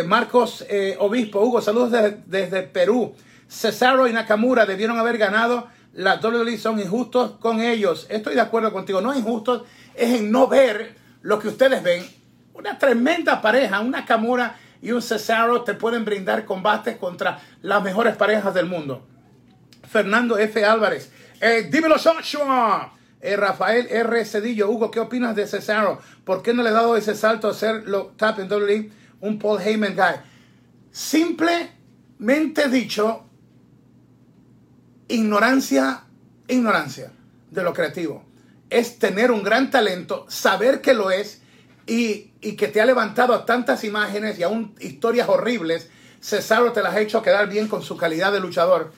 Marcos 0.06 0.64
Obispo, 1.00 1.42
Hugo, 1.42 1.62
saludos 1.62 1.92
desde 2.28 2.64
Perú. 2.64 3.16
Cesaro 3.48 4.08
y 4.08 4.14
Nakamura 4.14 4.66
debieron 4.66 5.00
haber 5.00 5.18
ganado. 5.18 5.68
La 5.94 6.20
WWE 6.20 6.58
son 6.58 6.80
injustos 6.80 7.32
con 7.40 7.60
ellos. 7.60 8.06
Estoy 8.10 8.36
de 8.36 8.42
acuerdo 8.42 8.72
contigo. 8.72 9.02
No 9.02 9.16
injustos, 9.16 9.64
es 9.96 10.20
en 10.20 10.32
no 10.32 10.48
ver 10.48 10.96
lo 11.22 11.40
que 11.40 11.48
ustedes 11.48 11.82
ven. 11.82 12.06
Una 12.54 12.78
tremenda 12.78 13.42
pareja, 13.42 13.80
un 13.80 13.92
Nakamura 13.92 14.58
y 14.82 14.92
un 14.92 15.02
Cesaro 15.02 15.64
te 15.64 15.74
pueden 15.74 16.06
brindar 16.06 16.46
combates 16.46 16.98
contra 16.98 17.40
las 17.62 17.84
mejores 17.84 18.16
parejas 18.16 18.54
del 18.54 18.68
mundo. 18.68 19.08
Fernando 19.90 20.38
F. 20.38 20.64
Álvarez. 20.64 21.12
Eh, 21.40 21.68
dímelo, 21.72 21.96
Joshua. 21.98 22.94
Eh, 23.22 23.36
Rafael 23.36 23.88
R. 23.90 24.26
Cedillo. 24.26 24.70
Hugo, 24.70 24.92
¿qué 24.92 25.00
opinas 25.00 25.36
de 25.36 25.48
Cesaro? 25.48 26.00
¿Por 26.24 26.42
qué 26.42 26.54
no 26.54 26.64
le 26.64 26.70
ha 26.70 26.74
dado 26.74 26.96
ese 26.96 27.16
salto 27.16 27.50
a 27.50 27.54
ser 27.54 27.88
lo 27.88 28.08
top 28.18 28.40
en 28.40 28.52
WWE? 28.52 28.92
Un 29.22 29.40
Paul 29.40 29.62
Heyman 29.62 29.96
guy. 29.96 30.22
Simplemente 30.92 32.70
dicho, 32.70 33.26
ignorancia, 35.08 36.04
ignorancia 36.48 37.12
de 37.50 37.64
lo 37.64 37.74
creativo. 37.74 38.24
Es 38.70 39.00
tener 39.00 39.32
un 39.32 39.44
gran 39.44 39.72
talento, 39.72 40.26
saber 40.28 40.82
que 40.82 40.94
lo 40.94 41.10
es 41.12 41.42
y, 41.86 42.34
que 42.58 42.68
te 42.68 42.82
ha 42.82 42.86
levantado 42.86 43.34
a 43.34 43.46
tantas 43.46 43.84
imágenes 43.84 44.38
y 44.38 44.44
aún 44.44 44.76
historias 44.80 45.30
horribles. 45.30 45.90
Cesaro 46.20 46.74
te 46.74 46.82
las 46.82 46.94
ha 46.94 47.00
hecho 47.00 47.22
quedar 47.22 47.48
bien 47.50 47.68
con 47.68 47.82
su 47.82 47.98
calidad 47.98 48.32
de 48.32 48.40
luchador. 48.40 48.92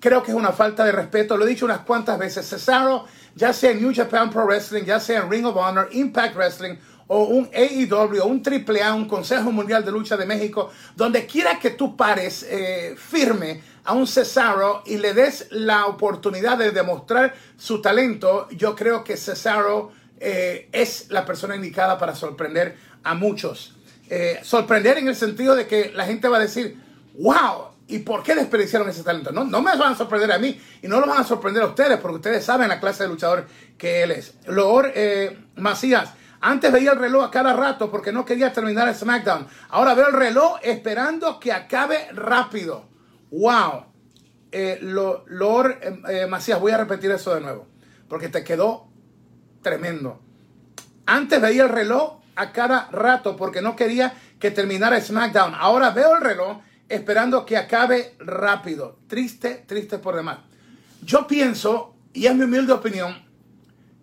Creo 0.00 0.22
que 0.22 0.30
es 0.30 0.36
una 0.36 0.52
falta 0.52 0.84
de 0.84 0.92
respeto. 0.92 1.36
Lo 1.36 1.44
he 1.44 1.48
dicho 1.48 1.64
unas 1.64 1.80
cuantas 1.80 2.18
veces. 2.18 2.48
Cesaro, 2.48 3.06
ya 3.36 3.52
sea 3.52 3.70
en 3.70 3.82
New 3.82 3.94
Japan 3.94 4.30
Pro 4.30 4.46
Wrestling, 4.46 4.84
ya 4.84 4.98
sea 4.98 5.20
en 5.20 5.30
Ring 5.30 5.46
of 5.46 5.56
Honor, 5.56 5.88
Impact 5.92 6.34
Wrestling 6.34 6.76
o 7.06 7.24
un 7.24 7.48
AEW, 7.54 8.24
un 8.24 8.42
AAA, 8.44 8.94
un 8.94 9.06
Consejo 9.06 9.52
Mundial 9.52 9.84
de 9.84 9.92
Lucha 9.92 10.16
de 10.16 10.26
México, 10.26 10.70
donde 10.96 11.26
quiera 11.26 11.58
que 11.58 11.70
tú 11.70 11.96
pares 11.96 12.44
eh, 12.48 12.96
firme 12.98 13.62
a 13.84 13.92
un 13.92 14.06
Cesaro 14.06 14.82
y 14.86 14.96
le 14.96 15.14
des 15.14 15.46
la 15.50 15.86
oportunidad 15.86 16.58
de 16.58 16.72
demostrar 16.72 17.34
su 17.56 17.80
talento, 17.80 18.48
yo 18.50 18.74
creo 18.74 19.04
que 19.04 19.16
Cesaro 19.16 19.92
eh, 20.18 20.68
es 20.72 21.10
la 21.10 21.24
persona 21.24 21.54
indicada 21.54 21.96
para 21.98 22.14
sorprender 22.14 22.76
a 23.04 23.14
muchos. 23.14 23.76
Eh, 24.08 24.40
sorprender 24.42 24.98
en 24.98 25.08
el 25.08 25.14
sentido 25.14 25.54
de 25.54 25.66
que 25.66 25.92
la 25.94 26.06
gente 26.06 26.26
va 26.26 26.38
a 26.38 26.40
decir, 26.40 26.76
wow, 27.18 27.75
¿y 27.88 28.00
por 28.00 28.22
qué 28.22 28.34
desperdiciaron 28.34 28.88
ese 28.88 29.02
talento? 29.02 29.32
No, 29.32 29.44
no 29.44 29.62
me 29.62 29.76
van 29.76 29.92
a 29.92 29.96
sorprender 29.96 30.32
a 30.32 30.38
mí 30.38 30.60
y 30.82 30.88
no 30.88 31.00
lo 31.00 31.06
van 31.06 31.20
a 31.20 31.24
sorprender 31.24 31.62
a 31.62 31.66
ustedes 31.66 31.98
porque 31.98 32.16
ustedes 32.16 32.44
saben 32.44 32.68
la 32.68 32.80
clase 32.80 33.04
de 33.04 33.08
luchador 33.08 33.46
que 33.78 34.02
él 34.02 34.10
es. 34.10 34.34
Lord 34.46 34.92
eh, 34.94 35.38
Macías, 35.56 36.12
antes 36.40 36.70
veía 36.70 36.92
el 36.92 36.98
reloj 36.98 37.24
a 37.24 37.30
cada 37.30 37.54
rato 37.54 37.90
porque 37.90 38.12
no 38.12 38.24
quería 38.24 38.52
terminar 38.52 38.88
el 38.88 38.94
SmackDown. 38.94 39.46
Ahora 39.70 39.94
veo 39.94 40.08
el 40.08 40.14
reloj 40.14 40.58
esperando 40.62 41.40
que 41.40 41.52
acabe 41.52 42.08
rápido. 42.12 42.88
¡Wow! 43.30 43.86
Eh, 44.52 44.78
Lord 44.80 45.78
eh, 45.82 46.00
eh, 46.08 46.26
Macías, 46.26 46.60
voy 46.60 46.72
a 46.72 46.78
repetir 46.78 47.10
eso 47.10 47.34
de 47.34 47.40
nuevo, 47.40 47.66
porque 48.08 48.28
te 48.28 48.44
quedó 48.44 48.88
tremendo. 49.62 50.20
Antes 51.04 51.40
veía 51.40 51.64
el 51.64 51.68
reloj 51.68 52.20
a 52.36 52.52
cada 52.52 52.88
rato 52.92 53.36
porque 53.36 53.60
no 53.60 53.74
quería 53.74 54.14
que 54.38 54.50
terminara 54.50 55.00
SmackDown. 55.00 55.54
Ahora 55.54 55.90
veo 55.90 56.14
el 56.14 56.20
reloj 56.20 56.58
esperando 56.88 57.44
que 57.44 57.56
acabe 57.56 58.14
rápido. 58.18 58.98
Triste, 59.06 59.64
triste 59.66 59.98
por 59.98 60.16
demás. 60.16 60.38
Yo 61.02 61.26
pienso, 61.26 61.94
y 62.12 62.26
es 62.26 62.34
mi 62.34 62.44
humilde 62.44 62.72
opinión, 62.72 63.16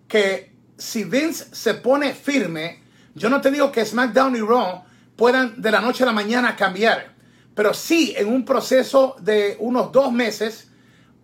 que 0.08 0.54
si 0.78 1.04
Vince 1.04 1.56
se 1.56 1.76
pone 1.76 2.14
firme, 2.14 2.84
yo 3.16 3.30
no 3.30 3.42
te 3.42 3.52
digo 3.52 3.72
que 3.72 3.86
SmackDown 3.86 4.36
y 4.36 4.42
Raw 4.42 4.84
puedan 5.16 5.62
de 5.62 5.72
la 5.72 5.82
noche 5.82 6.04
a 6.04 6.08
la 6.08 6.14
mañana 6.14 6.56
cambiar. 6.56 7.14
Pero 7.56 7.74
sí, 7.74 8.14
en 8.18 8.28
un 8.28 8.46
proceso 8.46 9.16
de 9.20 9.56
unos 9.60 9.92
dos 9.92 10.12
meses, 10.12 10.70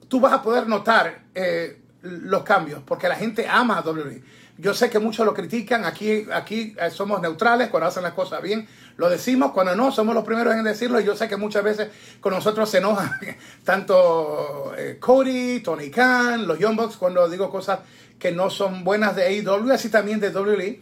tú 0.07 0.19
vas 0.19 0.33
a 0.33 0.41
poder 0.41 0.67
notar 0.67 1.23
eh, 1.33 1.81
los 2.01 2.43
cambios, 2.43 2.81
porque 2.85 3.07
la 3.07 3.15
gente 3.15 3.47
ama 3.47 3.77
a 3.77 3.81
WWE. 3.81 4.23
Yo 4.57 4.73
sé 4.73 4.89
que 4.89 4.99
muchos 4.99 5.25
lo 5.25 5.33
critican, 5.33 5.85
aquí, 5.85 6.25
aquí 6.33 6.75
eh, 6.79 6.91
somos 6.91 7.21
neutrales 7.21 7.69
cuando 7.69 7.87
hacen 7.87 8.03
las 8.03 8.13
cosas 8.13 8.41
bien, 8.41 8.67
lo 8.99 9.09
decimos, 9.09 9.53
cuando 9.53 9.77
no, 9.77 9.93
somos 9.93 10.13
los 10.13 10.25
primeros 10.25 10.53
en 10.53 10.65
decirlo, 10.65 10.99
y 10.99 11.05
yo 11.05 11.15
sé 11.15 11.29
que 11.29 11.37
muchas 11.37 11.63
veces 11.63 11.87
con 12.19 12.33
nosotros 12.33 12.69
se 12.69 12.79
enojan 12.79 13.09
tanto 13.63 14.73
eh, 14.77 14.97
Cody, 14.99 15.61
Tony 15.61 15.89
Khan, 15.89 16.45
los 16.45 16.59
Young 16.59 16.75
Bucks, 16.75 16.97
cuando 16.97 17.29
digo 17.29 17.49
cosas 17.49 17.79
que 18.19 18.33
no 18.33 18.49
son 18.49 18.83
buenas 18.83 19.15
de 19.15 19.23
AEW, 19.23 19.71
así 19.71 19.87
también 19.87 20.19
de 20.19 20.31
WWE. 20.31 20.81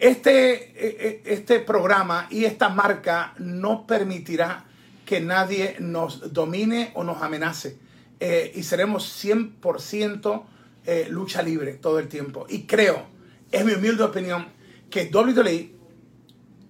Este, 0.00 1.22
este 1.32 1.60
programa 1.60 2.26
y 2.28 2.46
esta 2.46 2.68
marca 2.68 3.34
no 3.38 3.86
permitirá 3.86 4.64
que 5.06 5.20
nadie 5.20 5.76
nos 5.78 6.32
domine 6.32 6.90
o 6.94 7.04
nos 7.04 7.22
amenace. 7.22 7.78
Eh, 8.18 8.50
y 8.56 8.64
seremos 8.64 9.24
100% 9.24 10.42
eh, 10.84 11.06
lucha 11.08 11.42
libre 11.42 11.74
todo 11.74 12.00
el 12.00 12.08
tiempo. 12.08 12.44
Y 12.48 12.62
creo, 12.62 13.06
es 13.52 13.64
mi 13.64 13.74
humilde 13.74 14.02
opinión, 14.02 14.48
que 14.90 15.08
WWE 15.14 15.81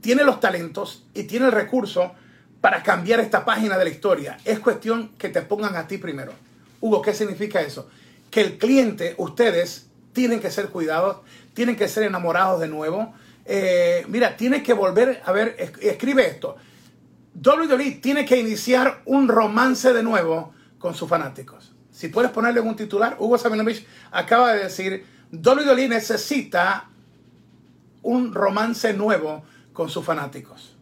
tiene 0.02 0.24
los 0.24 0.40
talentos 0.40 1.04
y 1.14 1.22
tiene 1.22 1.46
el 1.46 1.52
recurso 1.52 2.12
para 2.60 2.82
cambiar 2.82 3.20
esta 3.20 3.44
página 3.44 3.78
de 3.78 3.84
la 3.84 3.90
historia. 3.90 4.36
Es 4.44 4.58
cuestión 4.58 5.12
que 5.16 5.30
te 5.30 5.40
pongan 5.42 5.76
a 5.76 5.86
ti 5.86 5.96
primero. 5.96 6.32
Hugo, 6.80 7.00
¿qué 7.00 7.14
significa 7.14 7.62
eso? 7.62 7.88
Que 8.30 8.42
el 8.42 8.58
cliente, 8.58 9.14
ustedes, 9.16 9.86
tienen 10.12 10.40
que 10.40 10.50
ser 10.50 10.68
cuidados, 10.68 11.18
tienen 11.54 11.76
que 11.76 11.88
ser 11.88 12.02
enamorados 12.02 12.60
de 12.60 12.68
nuevo. 12.68 13.14
Eh, 13.46 14.04
mira, 14.08 14.36
tienes 14.36 14.62
que 14.62 14.74
volver 14.74 15.22
a 15.24 15.32
ver, 15.32 15.56
escribe 15.80 16.26
esto. 16.26 16.56
WWE 17.34 17.92
tiene 18.02 18.24
que 18.24 18.38
iniciar 18.38 19.02
un 19.06 19.28
romance 19.28 19.92
de 19.92 20.02
nuevo 20.02 20.52
con 20.78 20.94
sus 20.94 21.08
fanáticos. 21.08 21.72
Si 21.90 22.08
puedes 22.08 22.30
ponerle 22.32 22.60
un 22.60 22.74
titular, 22.74 23.16
Hugo 23.18 23.38
Sabinovich 23.38 23.86
acaba 24.10 24.52
de 24.52 24.64
decir, 24.64 25.06
WWE 25.32 25.88
necesita 25.88 26.88
un 28.02 28.34
romance 28.34 28.92
nuevo 28.92 29.44
con 29.72 29.88
sus 29.88 30.04
fanáticos. 30.04 30.76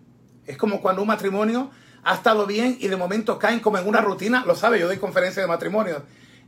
Es 0.47 0.57
como 0.57 0.81
cuando 0.81 1.03
un 1.03 1.09
matrimonio 1.09 1.71
ha 2.03 2.15
estado 2.15 2.47
bien 2.47 2.77
y 2.81 2.89
de 2.89 2.97
momento 2.97 3.39
caen 3.39 3.61
como 3.61 3.79
en 3.79 3.87
una 3.87 4.01
rutina, 4.01 4.45
lo 4.47 4.55
sabe, 4.55 4.81
yo 4.81 4.87
doy 4.87 4.99
conferencias 4.99 5.45
de 5.45 5.49
matrimonio. 5.49 6.03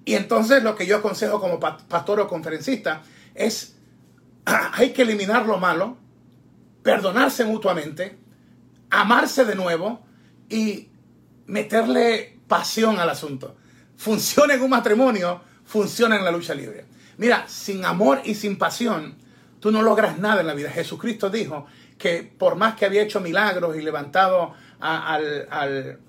Y 0.04 0.14
entonces 0.14 0.62
lo 0.62 0.74
que 0.74 0.86
yo 0.86 0.96
aconsejo 0.96 1.40
como 1.40 1.60
pastor 1.60 2.20
o 2.20 2.28
conferencista 2.28 3.02
es, 3.34 3.76
hay 4.44 4.90
que 4.90 5.02
eliminar 5.02 5.46
lo 5.46 5.58
malo, 5.58 5.96
perdonarse 6.82 7.44
mutuamente, 7.44 8.18
amarse 8.90 9.44
de 9.44 9.54
nuevo 9.54 10.04
y 10.48 10.88
meterle 11.46 12.40
pasión 12.48 12.98
al 12.98 13.10
asunto. 13.10 13.56
Funciona 13.96 14.54
en 14.54 14.62
un 14.62 14.70
matrimonio, 14.70 15.40
funciona 15.64 16.16
en 16.16 16.24
la 16.24 16.32
lucha 16.32 16.54
libre. 16.54 16.86
Mira, 17.18 17.46
sin 17.46 17.84
amor 17.84 18.20
y 18.24 18.34
sin 18.34 18.58
pasión, 18.58 19.16
tú 19.60 19.70
no 19.70 19.82
logras 19.82 20.18
nada 20.18 20.40
en 20.40 20.46
la 20.46 20.54
vida. 20.54 20.70
Jesucristo 20.70 21.30
dijo 21.30 21.66
que 22.02 22.24
por 22.36 22.56
más 22.56 22.74
que 22.74 22.84
había 22.84 23.02
hecho 23.02 23.20
milagros 23.20 23.76
y 23.76 23.80
levantado 23.80 24.54
al, 24.80 25.46
al, 25.50 26.00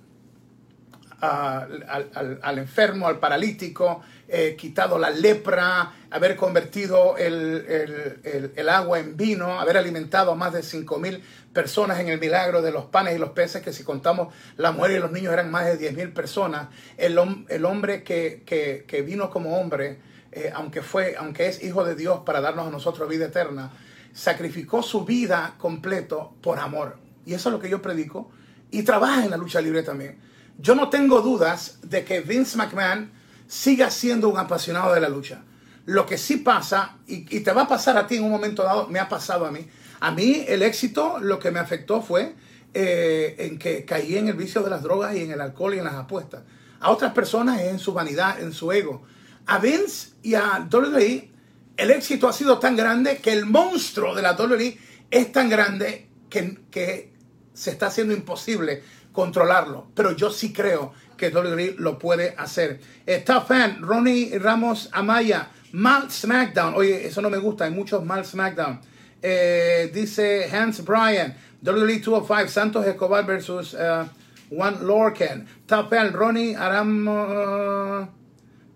al, 1.21 2.57
enfermo, 2.57 3.07
al 3.07 3.19
paralítico, 3.19 4.01
eh, 4.27 4.55
quitado 4.57 4.97
la 4.97 5.11
lepra, 5.11 5.93
haber 6.09 6.35
convertido 6.35 7.15
el, 7.15 8.67
agua 8.67 8.97
en 8.97 9.15
vino, 9.15 9.59
haber 9.59 9.77
alimentado 9.77 10.31
a 10.31 10.35
más 10.35 10.51
de 10.51 10.63
5 10.63 10.97
mil 10.97 11.23
personas 11.53 11.99
en 11.99 12.07
el 12.07 12.19
milagro 12.19 12.63
de 12.63 12.71
los 12.71 12.85
panes 12.85 13.15
y 13.15 13.19
los 13.19 13.29
peces, 13.29 13.61
que 13.61 13.71
si 13.71 13.83
contamos 13.83 14.33
la 14.57 14.71
mujer 14.71 14.93
y 14.93 14.99
los 14.99 15.11
niños 15.11 15.31
eran 15.31 15.51
más 15.51 15.65
de 15.65 15.77
10 15.77 15.95
mil 15.95 16.11
personas. 16.11 16.69
El, 16.97 17.19
el 17.49 17.65
hombre 17.65 18.03
que, 18.03 19.03
vino 19.05 19.29
como 19.29 19.59
hombre 19.59 19.99
eh, 20.31 20.51
aunque 20.55 20.81
fue, 20.81 21.15
aunque 21.19 21.45
es 21.45 21.63
hijo 21.63 21.85
de 21.85 21.93
Dios 21.93 22.21
para 22.25 22.41
darnos 22.41 22.67
a 22.67 22.71
nosotros 22.71 23.07
vida 23.07 23.25
eterna, 23.25 23.71
sacrificó 24.13 24.81
su 24.83 25.05
vida 25.05 25.55
completo 25.57 26.35
por 26.41 26.59
amor. 26.59 26.97
Y 27.25 27.33
eso 27.33 27.49
es 27.49 27.53
lo 27.53 27.59
que 27.59 27.69
yo 27.69 27.81
predico. 27.81 28.31
Y 28.71 28.83
trabaja 28.83 29.23
en 29.23 29.31
la 29.31 29.37
lucha 29.37 29.61
libre 29.61 29.83
también. 29.83 30.19
Yo 30.57 30.75
no 30.75 30.89
tengo 30.89 31.21
dudas 31.21 31.79
de 31.81 32.05
que 32.05 32.21
Vince 32.21 32.57
McMahon 32.57 33.11
siga 33.47 33.89
siendo 33.89 34.29
un 34.29 34.37
apasionado 34.37 34.93
de 34.93 35.01
la 35.01 35.09
lucha. 35.09 35.43
Lo 35.85 36.05
que 36.05 36.17
sí 36.17 36.37
pasa, 36.37 36.97
y, 37.07 37.35
y 37.35 37.41
te 37.41 37.51
va 37.51 37.63
a 37.63 37.67
pasar 37.67 37.97
a 37.97 38.07
ti 38.07 38.15
en 38.15 38.23
un 38.23 38.31
momento 38.31 38.63
dado, 38.63 38.87
me 38.87 38.99
ha 38.99 39.09
pasado 39.09 39.45
a 39.45 39.51
mí. 39.51 39.67
A 39.99 40.11
mí 40.11 40.45
el 40.47 40.61
éxito 40.63 41.19
lo 41.19 41.39
que 41.39 41.51
me 41.51 41.59
afectó 41.59 42.01
fue 42.01 42.35
eh, 42.73 43.35
en 43.37 43.59
que 43.59 43.85
caí 43.85 44.17
en 44.17 44.27
el 44.27 44.33
vicio 44.33 44.63
de 44.63 44.69
las 44.69 44.81
drogas 44.81 45.15
y 45.15 45.21
en 45.21 45.31
el 45.31 45.39
alcohol 45.39 45.75
y 45.75 45.77
en 45.77 45.83
las 45.83 45.93
apuestas. 45.93 46.41
A 46.79 46.89
otras 46.89 47.13
personas 47.13 47.61
es 47.61 47.69
en 47.69 47.79
su 47.79 47.93
vanidad, 47.93 48.41
en 48.41 48.51
su 48.51 48.71
ego. 48.71 49.03
A 49.45 49.59
Vince 49.59 50.09
y 50.23 50.33
a 50.33 50.67
WWE 50.71 51.29
el 51.77 51.91
éxito 51.91 52.27
ha 52.27 52.33
sido 52.33 52.59
tan 52.59 52.75
grande 52.75 53.17
que 53.17 53.33
el 53.33 53.45
monstruo 53.45 54.15
de 54.15 54.21
la 54.21 54.33
WWE 54.33 54.77
es 55.09 55.31
tan 55.31 55.49
grande 55.49 56.07
que, 56.29 56.59
que 56.69 57.13
se 57.53 57.71
está 57.71 57.87
haciendo 57.87 58.13
imposible 58.13 58.83
controlarlo. 59.11 59.87
Pero 59.95 60.11
yo 60.11 60.31
sí 60.31 60.51
creo 60.51 60.93
que 61.17 61.29
WWE 61.29 61.75
lo 61.77 61.97
puede 61.99 62.35
hacer. 62.37 62.79
Está 63.05 63.41
fan, 63.41 63.81
Ronnie 63.81 64.37
Ramos 64.39 64.89
Amaya, 64.91 65.49
mal 65.71 66.11
SmackDown. 66.11 66.73
Oye, 66.75 67.05
eso 67.05 67.21
no 67.21 67.29
me 67.29 67.37
gusta, 67.37 67.65
hay 67.65 67.71
muchos 67.71 68.03
mal 68.03 68.25
SmackDown. 68.25 68.81
Eh, 69.21 69.89
dice 69.93 70.49
Hans 70.51 70.83
Bryan, 70.83 71.35
WWE 71.61 71.99
205, 71.99 72.49
Santos 72.49 72.85
Escobar 72.85 73.25
versus 73.25 73.73
uh, 73.73 74.05
Juan 74.49 74.85
Lorcan. 74.85 75.47
Top 75.65 75.89
fan, 75.89 76.11
Ronnie 76.11 76.55
Aramo, 76.55 78.09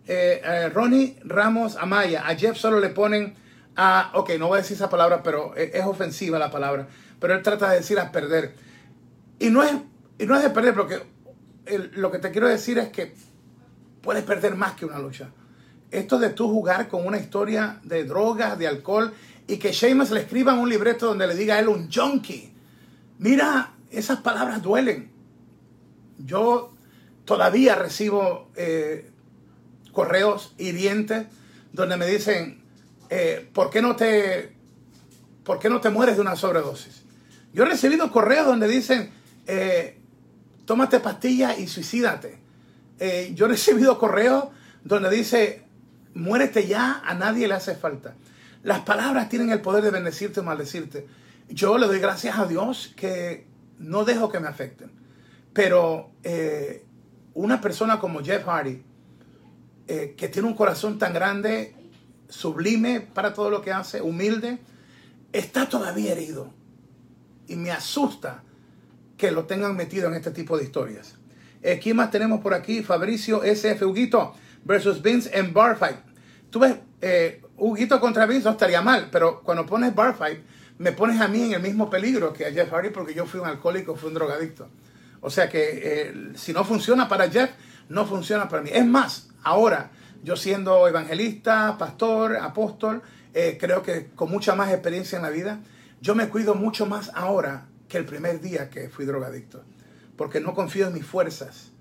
eh, 0.08 0.42
eh, 0.44 0.70
Ronnie 0.70 1.20
Ramos 1.24 1.76
Amaya. 1.76 2.28
A 2.28 2.36
Jeff 2.36 2.58
solo 2.58 2.80
le 2.80 2.90
ponen 2.90 3.36
a. 3.76 4.12
Ok, 4.16 4.32
no 4.40 4.48
voy 4.48 4.60
a 4.60 4.62
decir 4.62 4.76
esa 4.76 4.90
palabra, 4.90 5.22
pero 5.24 5.56
es, 5.56 5.74
es 5.76 5.86
ofensiva 5.86 6.40
la 6.40 6.50
palabra. 6.50 6.88
Pero 7.20 7.34
él 7.34 7.42
trata 7.42 7.70
de 7.70 7.78
decir 7.78 8.00
a 8.00 8.12
perder. 8.12 8.56
Y 9.40 9.50
no 9.50 9.64
es, 9.64 9.72
y 10.18 10.26
no 10.26 10.36
es 10.36 10.44
de 10.44 10.50
perder, 10.50 10.74
porque 10.74 11.02
lo 11.94 12.12
que 12.12 12.20
te 12.20 12.32
quiero 12.32 12.48
decir 12.48 12.78
es 12.78 12.90
que 12.90 13.14
puedes 14.02 14.24
perder 14.24 14.56
más 14.56 14.74
que 14.74 14.86
una 14.86 15.00
lucha. 15.00 15.30
Esto 15.92 16.20
de 16.20 16.30
tú 16.30 16.50
jugar 16.50 16.88
con 16.88 17.06
una 17.06 17.18
historia 17.18 17.80
de 17.84 18.04
drogas, 18.04 18.58
de 18.58 18.68
alcohol, 18.68 19.14
y 19.48 19.58
que 19.58 19.72
Sheamus 19.72 20.12
le 20.12 20.22
escriba 20.22 20.54
un 20.54 20.70
libreto 20.70 21.08
donde 21.08 21.28
le 21.28 21.36
diga 21.36 21.56
a 21.56 21.60
él 21.60 21.68
un 21.68 21.90
junkie. 21.92 22.54
Mira, 23.20 23.74
esas 23.92 24.20
palabras 24.20 24.62
duelen. 24.62 25.12
Yo 26.18 26.74
todavía 27.26 27.76
recibo 27.76 28.50
eh, 28.56 29.12
correos 29.98 30.54
hirientes 30.60 31.26
donde 31.74 31.98
me 31.98 32.06
dicen, 32.06 32.62
eh, 33.10 33.50
¿por, 33.52 33.72
qué 33.72 33.82
no 33.82 33.96
te, 33.96 34.54
¿por 35.44 35.58
qué 35.58 35.72
no 35.72 35.82
te 35.82 35.90
mueres 35.90 36.18
de 36.18 36.22
una 36.22 36.36
sobredosis? 36.36 37.02
Yo 37.52 37.64
he 37.64 37.66
recibido 37.66 38.12
correos 38.12 38.46
donde 38.46 38.68
dicen, 38.68 39.10
eh, 39.48 39.98
tómate 40.66 41.00
pastillas 41.00 41.58
y 41.58 41.66
suicídate. 41.66 42.38
Eh, 43.00 43.32
yo 43.34 43.48
he 43.48 43.50
recibido 43.50 43.98
correos 43.98 44.50
donde 44.84 45.10
dice, 45.10 45.64
muérete 46.14 46.68
ya, 46.68 47.02
a 47.04 47.16
nadie 47.16 47.48
le 47.48 47.56
hace 47.56 47.74
falta. 47.74 48.14
Las 48.62 48.82
palabras 48.82 49.30
tienen 49.30 49.50
el 49.50 49.62
poder 49.62 49.84
de 49.84 49.90
bendecirte 49.90 50.42
o 50.42 50.44
maldecirte. 50.44 51.08
Yo 51.50 51.80
le 51.80 51.88
doy 51.88 51.98
gracias 51.98 52.38
a 52.38 52.46
Dios 52.46 52.94
que 52.96 53.48
no 53.80 54.06
dejo 54.06 54.30
que 54.30 54.40
me 54.40 54.48
afecten. 54.48 54.92
Pero 55.54 56.12
eh, 56.22 56.86
una 57.34 57.60
persona 57.60 58.00
como 58.00 58.24
Jeff 58.24 58.46
Hardy, 58.46 58.84
eh, 59.88 60.16
que 60.18 60.28
tiene 60.28 60.48
un 60.48 60.54
corazón 60.54 61.00
tan 61.00 61.14
grande, 61.14 61.76
sublime 62.30 63.02
para 63.02 63.34
todo 63.34 63.50
lo 63.50 63.62
que 63.62 63.72
hace, 63.72 64.02
humilde, 64.02 64.60
está 65.32 65.70
todavía 65.70 66.12
herido. 66.12 66.54
Y 67.48 67.56
me 67.56 67.72
asusta 67.72 68.44
que 69.18 69.32
lo 69.32 69.46
tengan 69.46 69.76
metido 69.76 70.08
en 70.08 70.16
este 70.16 70.32
tipo 70.32 70.58
de 70.58 70.66
historias. 70.66 71.16
Eh, 71.62 71.80
¿Quién 71.82 71.96
más 71.96 72.12
tenemos 72.12 72.42
por 72.42 72.54
aquí? 72.54 72.84
Fabricio 72.84 73.44
SF 73.44 73.86
Huguito 73.86 74.34
versus 74.64 75.02
Vince 75.02 75.30
en 75.34 75.54
Bar 75.54 75.78
Fight. 75.78 75.98
Tú 76.50 76.60
ves, 76.60 76.76
eh, 77.02 77.42
Huguito 77.58 78.00
contra 78.00 78.26
Vince 78.26 78.46
no 78.46 78.52
estaría 78.52 78.82
mal, 78.82 79.10
pero 79.12 79.42
cuando 79.42 79.66
pones 79.66 79.96
Bar 79.96 80.16
Fight, 80.16 80.40
me 80.78 80.92
pones 80.92 81.20
a 81.20 81.28
mí 81.28 81.42
en 81.42 81.54
el 81.54 81.62
mismo 81.62 81.90
peligro 81.90 82.34
que 82.34 82.46
a 82.46 82.52
Jeff 82.52 82.72
Hardy 82.72 82.90
porque 82.90 83.14
yo 83.14 83.26
fui 83.26 83.40
un 83.40 83.48
alcohólico, 83.48 83.96
fui 83.96 84.10
un 84.10 84.14
drogadicto. 84.14 84.70
O 85.22 85.30
sea 85.30 85.50
que 85.50 85.82
eh, 85.84 86.32
si 86.36 86.54
no 86.54 86.64
funciona 86.64 87.08
para 87.08 87.30
Jeff, 87.30 87.50
no 87.90 88.06
funciona 88.06 88.48
para 88.48 88.62
mí. 88.62 88.70
Es 88.72 88.86
más, 88.86 89.30
ahora, 89.44 89.92
yo 90.24 90.36
siendo 90.36 90.88
evangelista, 90.88 91.78
pastor, 91.78 92.38
apóstol, 92.38 93.02
eh, 93.34 93.58
creo 93.60 93.84
que 93.84 94.08
con 94.16 94.32
mucha 94.32 94.56
más 94.56 94.72
experiencia 94.72 95.18
en 95.18 95.22
la 95.22 95.30
vida, 95.30 95.60
yo 96.02 96.16
me 96.16 96.30
cuido 96.30 96.56
mucho 96.56 96.86
más 96.86 97.12
ahora 97.14 97.68
que 97.88 97.98
el 97.98 98.06
primer 98.06 98.42
día 98.42 98.70
que 98.70 98.90
fui 98.90 99.06
drogadicto. 99.06 99.64
Porque 100.16 100.40
no 100.40 100.54
confío 100.54 100.88
en 100.88 100.94
mis 100.94 101.06
fuerzas. 101.06 101.72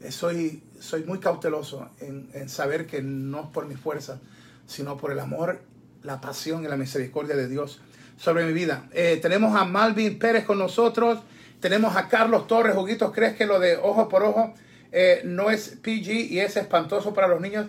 Eh, 0.00 0.10
soy, 0.10 0.62
soy 0.80 1.04
muy 1.04 1.18
cauteloso 1.18 1.90
en, 2.00 2.48
saber 2.48 2.86
que 2.86 3.02
no 3.02 3.42
es 3.42 3.46
por 3.48 3.66
mis 3.66 3.78
fuerzas, 3.78 4.20
sino 4.66 4.96
por 4.96 5.12
el 5.12 5.20
amor, 5.20 5.60
la 6.02 6.20
pasión 6.20 6.64
y 6.64 6.68
la 6.68 6.76
misericordia 6.76 7.36
de 7.36 7.48
Dios 7.48 7.80
sobre 8.16 8.46
mi 8.46 8.52
vida. 8.52 8.88
Eh, 8.92 9.18
tenemos 9.20 9.54
a 9.54 9.64
Malvin 9.64 10.18
Pérez 10.18 10.44
con 10.44 10.58
nosotros. 10.58 11.20
Tenemos 11.60 11.96
a 11.96 12.08
Carlos 12.08 12.46
Torres. 12.46 12.74
Juguitos, 12.74 13.12
¿crees 13.12 13.36
que 13.36 13.46
lo 13.46 13.58
de 13.58 13.76
ojo 13.76 14.08
por 14.08 14.22
ojo 14.22 14.54
eh, 14.98 15.20
no 15.24 15.50
es 15.50 15.76
PG 15.82 16.32
y 16.32 16.40
es 16.40 16.56
espantoso 16.56 17.12
para 17.12 17.28
los 17.28 17.38
niños? 17.42 17.66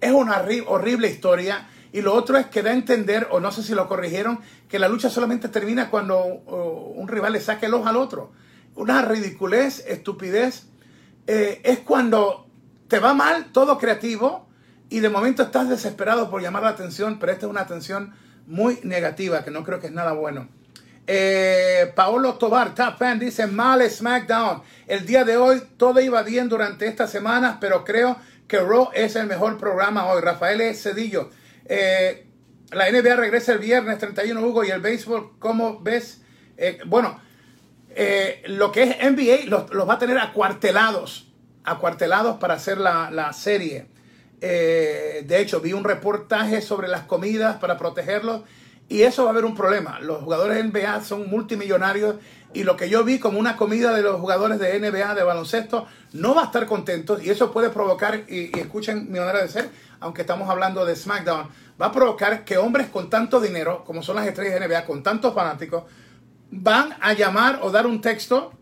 Es 0.00 0.10
una 0.10 0.42
horri- 0.44 0.64
horrible 0.66 1.08
historia. 1.08 1.68
Y 1.92 2.02
lo 2.02 2.12
otro 2.14 2.36
es 2.36 2.46
que 2.46 2.62
da 2.62 2.70
a 2.70 2.74
entender, 2.74 3.28
o 3.30 3.38
no 3.38 3.52
sé 3.52 3.62
si 3.62 3.72
lo 3.72 3.86
corrigieron, 3.86 4.40
que 4.68 4.80
la 4.80 4.88
lucha 4.88 5.08
solamente 5.08 5.48
termina 5.48 5.90
cuando 5.90 6.24
uh, 6.24 6.92
un 7.00 7.06
rival 7.06 7.34
le 7.34 7.40
saque 7.40 7.66
el 7.66 7.74
ojo 7.74 7.86
al 7.86 7.96
otro. 7.96 8.32
Una 8.74 9.02
ridiculez, 9.02 9.84
estupidez. 9.86 10.64
Eh, 11.28 11.60
es 11.62 11.78
cuando 11.78 12.48
te 12.88 12.98
va 12.98 13.14
mal 13.14 13.52
todo 13.52 13.78
creativo 13.78 14.48
y 14.90 14.98
de 14.98 15.08
momento 15.08 15.44
estás 15.44 15.68
desesperado 15.68 16.28
por 16.30 16.42
llamar 16.42 16.64
la 16.64 16.70
atención, 16.70 17.20
pero 17.20 17.30
esta 17.30 17.46
es 17.46 17.50
una 17.50 17.60
atención 17.60 18.14
muy 18.48 18.80
negativa, 18.82 19.44
que 19.44 19.52
no 19.52 19.62
creo 19.62 19.78
que 19.78 19.86
es 19.86 19.92
nada 19.92 20.12
bueno. 20.12 20.48
Eh, 21.06 21.92
Paolo 21.94 22.34
Tobar, 22.34 22.74
top 22.74 22.96
fan, 22.98 23.18
dice 23.18 23.46
mal 23.46 23.88
SmackDown. 23.88 24.62
El 24.86 25.04
día 25.04 25.24
de 25.24 25.36
hoy 25.36 25.62
todo 25.76 26.00
iba 26.00 26.22
bien 26.22 26.48
durante 26.48 26.86
estas 26.86 27.10
semanas, 27.10 27.58
pero 27.60 27.84
creo 27.84 28.16
que 28.48 28.58
Raw 28.58 28.90
es 28.94 29.16
el 29.16 29.26
mejor 29.26 29.58
programa 29.58 30.06
hoy. 30.06 30.22
Rafael 30.22 30.60
E. 30.62 30.74
Cedillo. 30.74 31.30
Eh, 31.66 32.26
la 32.70 32.90
NBA 32.90 33.16
regresa 33.16 33.52
el 33.52 33.58
viernes 33.58 33.98
31, 33.98 34.40
Hugo, 34.40 34.64
y 34.64 34.70
el 34.70 34.80
béisbol, 34.80 35.32
¿cómo 35.38 35.80
ves? 35.80 36.22
Eh, 36.56 36.78
bueno, 36.86 37.20
lo 38.46 38.72
que 38.72 38.82
es 38.82 39.12
NBA 39.12 39.46
los, 39.46 39.72
los 39.72 39.88
va 39.88 39.94
a 39.94 39.98
tener 39.98 40.18
acuartelados, 40.18 41.30
acuartelados 41.64 42.38
para 42.38 42.54
hacer 42.54 42.78
la, 42.78 43.10
la 43.10 43.32
serie. 43.32 43.86
De 44.40 45.38
hecho, 45.38 45.60
vi 45.60 45.72
un 45.72 45.84
reportaje 45.84 46.60
sobre 46.60 46.88
las 46.88 47.02
comidas 47.02 47.56
para 47.56 47.78
protegerlos 47.78 48.42
y 48.88 49.02
eso 49.02 49.24
va 49.24 49.30
a 49.30 49.32
haber 49.32 49.44
un 49.44 49.54
problema. 49.54 49.98
Los 50.00 50.22
jugadores 50.22 50.56
de 50.56 50.64
NBA 50.64 51.02
son 51.02 51.28
multimillonarios 51.28 52.16
y 52.52 52.62
lo 52.62 52.76
que 52.76 52.88
yo 52.88 53.02
vi 53.02 53.18
como 53.18 53.38
una 53.38 53.56
comida 53.56 53.92
de 53.92 54.02
los 54.02 54.20
jugadores 54.20 54.58
de 54.58 54.78
NBA 54.78 55.14
de 55.14 55.22
baloncesto 55.22 55.86
no 56.12 56.34
va 56.34 56.42
a 56.42 56.44
estar 56.46 56.66
contentos 56.66 57.22
y 57.24 57.30
eso 57.30 57.50
puede 57.50 57.70
provocar, 57.70 58.24
y, 58.28 58.56
escuchen 58.58 59.10
mi 59.10 59.18
manera 59.18 59.42
de 59.42 59.48
ser, 59.48 59.70
aunque 60.00 60.20
estamos 60.20 60.48
hablando 60.48 60.84
de 60.84 60.94
SmackDown, 60.94 61.48
va 61.80 61.86
a 61.86 61.92
provocar 61.92 62.44
que 62.44 62.58
hombres 62.58 62.88
con 62.88 63.10
tanto 63.10 63.40
dinero, 63.40 63.82
como 63.84 64.02
son 64.02 64.16
las 64.16 64.26
estrellas 64.26 64.60
de 64.60 64.68
NBA, 64.68 64.84
con 64.84 65.02
tantos 65.02 65.34
fanáticos, 65.34 65.84
van 66.50 66.96
a 67.00 67.12
llamar 67.14 67.58
o 67.62 67.70
dar 67.70 67.86
un 67.86 68.00
texto 68.00 68.52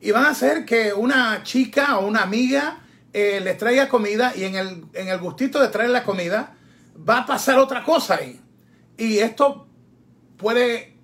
y 0.00 0.10
van 0.10 0.24
a 0.24 0.30
hacer 0.30 0.64
que 0.64 0.92
una 0.92 1.44
chica 1.44 1.98
o 1.98 2.06
una 2.06 2.22
amiga 2.22 2.80
eh, 3.12 3.40
les 3.40 3.56
traiga 3.56 3.88
comida 3.88 4.32
y 4.34 4.44
en 4.44 4.56
el, 4.56 4.84
en 4.94 5.08
el 5.08 5.18
gustito 5.18 5.60
de 5.60 5.68
traer 5.68 5.90
la 5.90 6.02
comida 6.02 6.54
va 7.08 7.18
a 7.18 7.26
pasar 7.26 7.58
otra 7.58 7.84
cosa 7.84 8.16
ahí. 8.16 8.41
Y 9.02 9.18
esto 9.18 9.66
puede 10.36 10.94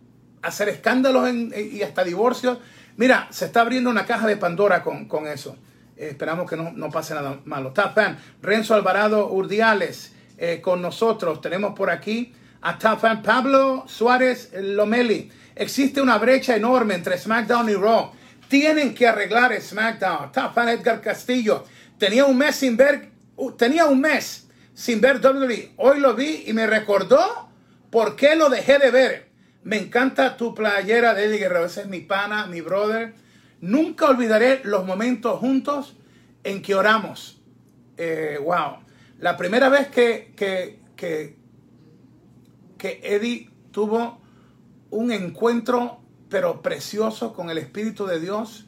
hacer 0.40 0.68
escándalos 0.68 1.28
en- 1.28 1.52
y 1.72 1.82
hasta 1.82 2.04
divorcios. 2.04 2.58
Mira, 2.96 3.26
se 3.30 3.46
está 3.46 3.62
abriendo 3.62 3.90
una 3.90 4.06
caja 4.06 4.28
de 4.28 4.36
Pandora 4.36 4.84
con, 4.84 5.08
con 5.08 5.26
eso. 5.26 5.56
Esperamos 5.96 6.48
que 6.48 6.56
no, 6.56 6.70
no 6.70 6.90
pase 6.90 7.14
nada 7.14 7.40
malo. 7.44 7.72
Top 7.72 7.94
fan, 7.96 8.16
Renzo 8.40 8.74
Alvarado 8.74 9.32
Urdiales 9.32 10.12
eh, 10.36 10.60
con 10.60 10.80
nosotros. 10.80 11.40
Tenemos 11.40 11.74
por 11.74 11.90
aquí 11.90 12.32
a 12.60 12.78
Top 12.78 13.00
fan 13.00 13.20
Pablo 13.20 13.82
Suárez 13.88 14.52
Lomeli. 14.54 15.28
Existe 15.56 16.00
una 16.00 16.18
brecha 16.18 16.54
enorme 16.54 16.94
entre 16.94 17.18
SmackDown 17.18 17.68
y 17.68 17.74
Raw. 17.74 18.12
Tienen 18.46 18.94
que 18.94 19.08
arreglar 19.08 19.60
SmackDown. 19.60 20.30
Top 20.30 20.54
fan 20.54 20.68
Edgar 20.68 21.00
Castillo. 21.00 21.64
Tenía 21.98 22.26
un 22.26 22.38
mes 22.38 22.54
sin 22.54 22.76
ver, 22.76 23.10
tenía 23.56 23.86
un 23.86 24.00
mes 24.00 24.48
sin 24.72 25.00
ver 25.00 25.16
WWE. 25.20 25.72
Hoy 25.78 25.98
lo 25.98 26.14
vi 26.14 26.44
y 26.46 26.52
me 26.52 26.68
recordó 26.68 27.47
por 27.90 28.16
qué 28.16 28.36
lo 28.36 28.48
dejé 28.48 28.78
de 28.78 28.90
ver. 28.90 29.28
Me 29.64 29.76
encanta 29.76 30.36
tu 30.36 30.54
playera 30.54 31.14
de 31.14 31.24
Eddie 31.24 31.38
Guerrero. 31.38 31.66
Ese 31.66 31.82
es 31.82 31.88
mi 31.88 32.00
pana, 32.00 32.46
mi 32.46 32.60
brother. 32.60 33.14
Nunca 33.60 34.06
olvidaré 34.06 34.60
los 34.64 34.86
momentos 34.86 35.38
juntos 35.38 35.96
en 36.44 36.62
que 36.62 36.74
oramos. 36.74 37.40
Eh, 37.96 38.38
wow. 38.42 38.78
La 39.18 39.36
primera 39.36 39.68
vez 39.68 39.88
que, 39.88 40.32
que, 40.36 40.78
que, 40.96 41.36
Eddie 43.02 43.50
tuvo 43.72 44.20
un 44.90 45.10
encuentro, 45.10 46.00
pero 46.28 46.62
precioso, 46.62 47.32
con 47.32 47.50
el 47.50 47.58
Espíritu 47.58 48.06
de 48.06 48.20
Dios, 48.20 48.66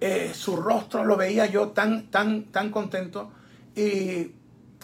eh, 0.00 0.30
su 0.34 0.56
rostro 0.56 1.04
lo 1.04 1.16
veía 1.16 1.46
yo 1.46 1.70
tan, 1.70 2.10
tan, 2.10 2.44
tan 2.52 2.70
contento. 2.70 3.32
Y 3.74 4.32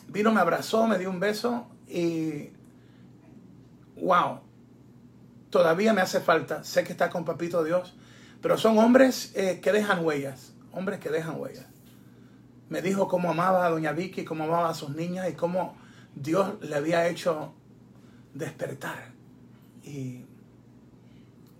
vino, 0.09 0.33
me 0.33 0.41
abrazó, 0.41 0.87
me 0.89 0.99
dio 0.99 1.09
un 1.11 1.21
beso 1.21 1.69
y 1.89 2.51
wow, 4.03 4.41
todavía 5.51 5.93
me 5.93 6.01
hace 6.01 6.21
falta. 6.21 6.65
Sé 6.65 6.85
que 6.85 6.93
está 6.93 7.09
con 7.09 7.25
Papito 7.25 7.65
Dios, 7.65 7.95
pero 8.41 8.59
son 8.59 8.79
hombres 8.79 9.33
eh, 9.35 9.61
que 9.63 9.73
dejan 9.73 10.05
huellas, 10.05 10.53
hombres 10.73 10.99
que 10.99 11.09
dejan 11.09 11.41
huellas. 11.41 11.67
Me 12.69 12.83
dijo 12.83 13.07
cómo 13.07 13.31
amaba 13.31 13.65
a 13.65 13.71
Doña 13.71 13.93
Vicky, 13.93 14.25
cómo 14.25 14.45
amaba 14.45 14.71
a 14.71 14.75
sus 14.75 14.91
niñas 14.91 15.29
y 15.31 15.35
cómo 15.35 15.77
Dios 16.15 16.55
le 16.63 16.75
había 16.75 17.07
hecho 17.09 17.55
despertar. 18.35 19.13
Y 19.85 20.25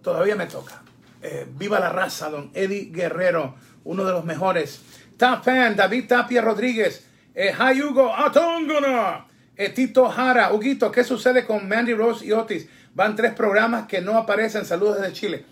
todavía 0.03 0.35
me 0.35 0.47
toca. 0.47 0.83
Eh, 1.23 1.47
viva 1.57 1.79
la 1.79 1.91
raza, 1.91 2.29
don 2.31 2.51
Eddie 2.55 2.91
Guerrero, 2.91 3.55
uno 3.85 4.05
de 4.05 4.13
los 4.13 4.25
mejores. 4.25 4.83
Top 5.17 5.45
fan, 5.45 5.77
David 5.77 6.09
Tapia 6.09 6.43
Rodríguez. 6.43 7.07
Eh, 7.35 7.53
hi 7.53 7.81
Hugo, 7.81 8.13
Atongona. 8.15 9.27
Eh, 9.57 9.69
Tito 9.69 10.09
Jara, 10.09 10.53
Huguito, 10.53 10.91
¿qué 10.91 11.05
sucede 11.05 11.45
con 11.45 11.69
Mandy 11.69 11.93
Rose 11.93 12.25
y 12.25 12.33
Otis? 12.33 12.69
Van 12.95 13.17
tres 13.17 13.35
programas 13.35 13.87
que 13.87 14.01
no 14.01 14.17
aparecen. 14.17 14.65
Saludos 14.65 15.01
desde 15.01 15.13
Chile. 15.13 15.45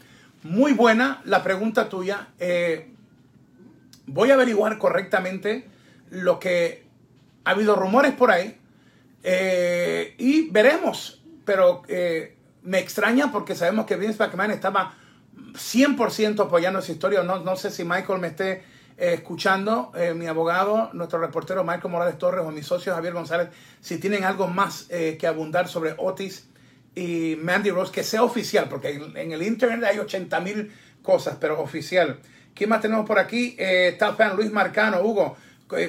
Muy 0.43 0.73
buena 0.73 1.21
la 1.25 1.43
pregunta 1.43 1.89
tuya. 1.89 2.29
Eh, 2.39 2.89
voy 4.07 4.31
a 4.31 4.35
averiguar 4.35 4.79
correctamente 4.79 5.67
lo 6.11 6.39
que 6.39 6.85
ha 7.45 7.51
habido 7.51 7.77
rumores 7.77 8.13
por 8.13 8.31
ahí 8.31 8.59
eh, 9.23 10.15
y 10.19 10.49
veremos. 10.51 11.23
Pero 11.45 11.83
me 12.63 12.79
extraña 12.79 13.33
porque 13.33 13.55
sabemos 13.55 13.87
que 13.87 13.97
Vince 13.97 14.19
McMahon 14.19 14.53
estaba 14.53 14.95
100% 15.53 16.41
apoyando 16.45 16.79
esa 16.79 16.93
historia. 16.93 17.23
No, 17.23 17.41
no 17.41 17.57
sé 17.57 17.71
si 17.71 17.85
Michael 17.85 18.21
me 18.21 18.29
esté 18.29 18.63
eh, 19.01 19.15
escuchando, 19.15 19.93
eh, 19.97 20.13
mi 20.13 20.27
abogado, 20.27 20.91
nuestro 20.93 21.19
reportero 21.19 21.65
Michael 21.65 21.91
Morales 21.91 22.19
Torres 22.19 22.45
o 22.45 22.51
mi 22.51 22.63
socio 22.63 22.95
Javier 22.95 23.15
González, 23.15 23.49
si 23.81 23.97
tienen 23.97 24.25
algo 24.25 24.47
más 24.47 24.89
eh, 24.91 25.17
que 25.19 25.27
abundar 25.27 25.69
sobre 25.69 25.95
Otis 25.97 26.47
y 26.95 27.35
Mandy 27.41 27.71
Rose, 27.71 27.91
que 27.91 28.05
sea 28.05 28.23
oficial, 28.23 28.69
porque 28.69 28.91
en, 28.91 29.33
el 29.33 29.43
internet 29.43 29.89
hay 29.91 29.99
80 29.99 30.41
mil 30.41 30.71
cosas, 31.03 31.39
pero 31.41 31.59
oficial. 31.63 32.19
¿Quién 32.55 32.69
más 32.69 32.83
tenemos 32.83 33.07
por 33.07 33.19
aquí? 33.19 33.57
Eh, 33.59 33.97
fan 33.99 34.37
Luis 34.37 34.53
Marcano, 34.53 35.01
Hugo, 35.01 35.35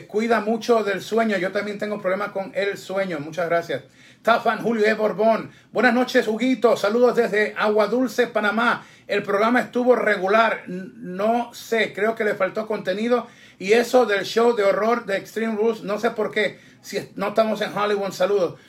cuida 0.07 0.39
mucho 0.39 0.81
del 0.85 1.01
sueño. 1.01 1.37
Yo 1.37 1.51
también 1.51 1.77
tengo 1.77 1.99
problemas 1.99 2.31
con 2.31 2.53
el 2.55 2.77
sueño. 2.77 3.19
Muchas 3.19 3.49
gracias. 3.49 3.83
Tafan 4.21 4.61
Julio 4.61 4.85
E. 4.85 4.93
Borbón. 4.93 5.51
Buenas 5.71 5.95
noches, 5.95 6.27
Huguito. 6.27 6.77
Saludos 6.77 7.15
desde 7.15 7.55
Agua 7.57 7.87
Dulce, 7.87 8.27
Panamá. 8.27 8.85
El 9.07 9.23
programa 9.23 9.61
estuvo 9.61 9.95
regular. 9.95 10.63
No 10.67 11.51
sé, 11.53 11.91
creo 11.91 12.13
que 12.13 12.23
le 12.23 12.35
faltó 12.35 12.67
contenido. 12.67 13.25
Y 13.57 13.73
eso 13.73 14.05
del 14.05 14.25
show 14.25 14.55
de 14.55 14.63
horror 14.63 15.05
de 15.05 15.17
Extreme 15.17 15.55
Rules, 15.55 15.81
no 15.81 15.99
sé 15.99 16.11
por 16.11 16.29
qué. 16.31 16.59
Si 16.81 16.99
no 17.15 17.29
estamos 17.29 17.61
en 17.61 17.75
Hollywood, 17.75 18.11
saludos. 18.11 18.59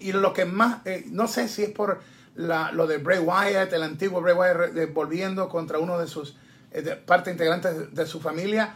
Y 0.00 0.12
lo 0.12 0.32
que 0.32 0.46
más, 0.46 0.84
eh, 0.84 1.04
no 1.06 1.28
sé 1.28 1.46
si 1.46 1.62
es 1.62 1.70
por 1.70 2.00
lo 2.34 2.86
de 2.86 2.98
Bray 2.98 3.18
Wyatt, 3.18 3.72
el 3.72 3.82
antiguo 3.84 4.20
Bray 4.20 4.34
Wyatt 4.34 4.92
volviendo 4.92 5.48
contra 5.48 5.78
uno 5.78 5.98
de 5.98 6.08
sus 6.08 6.36
eh, 6.72 7.00
parte 7.04 7.30
integrantes 7.30 7.94
de 7.94 8.06
su 8.06 8.20
familia 8.20 8.74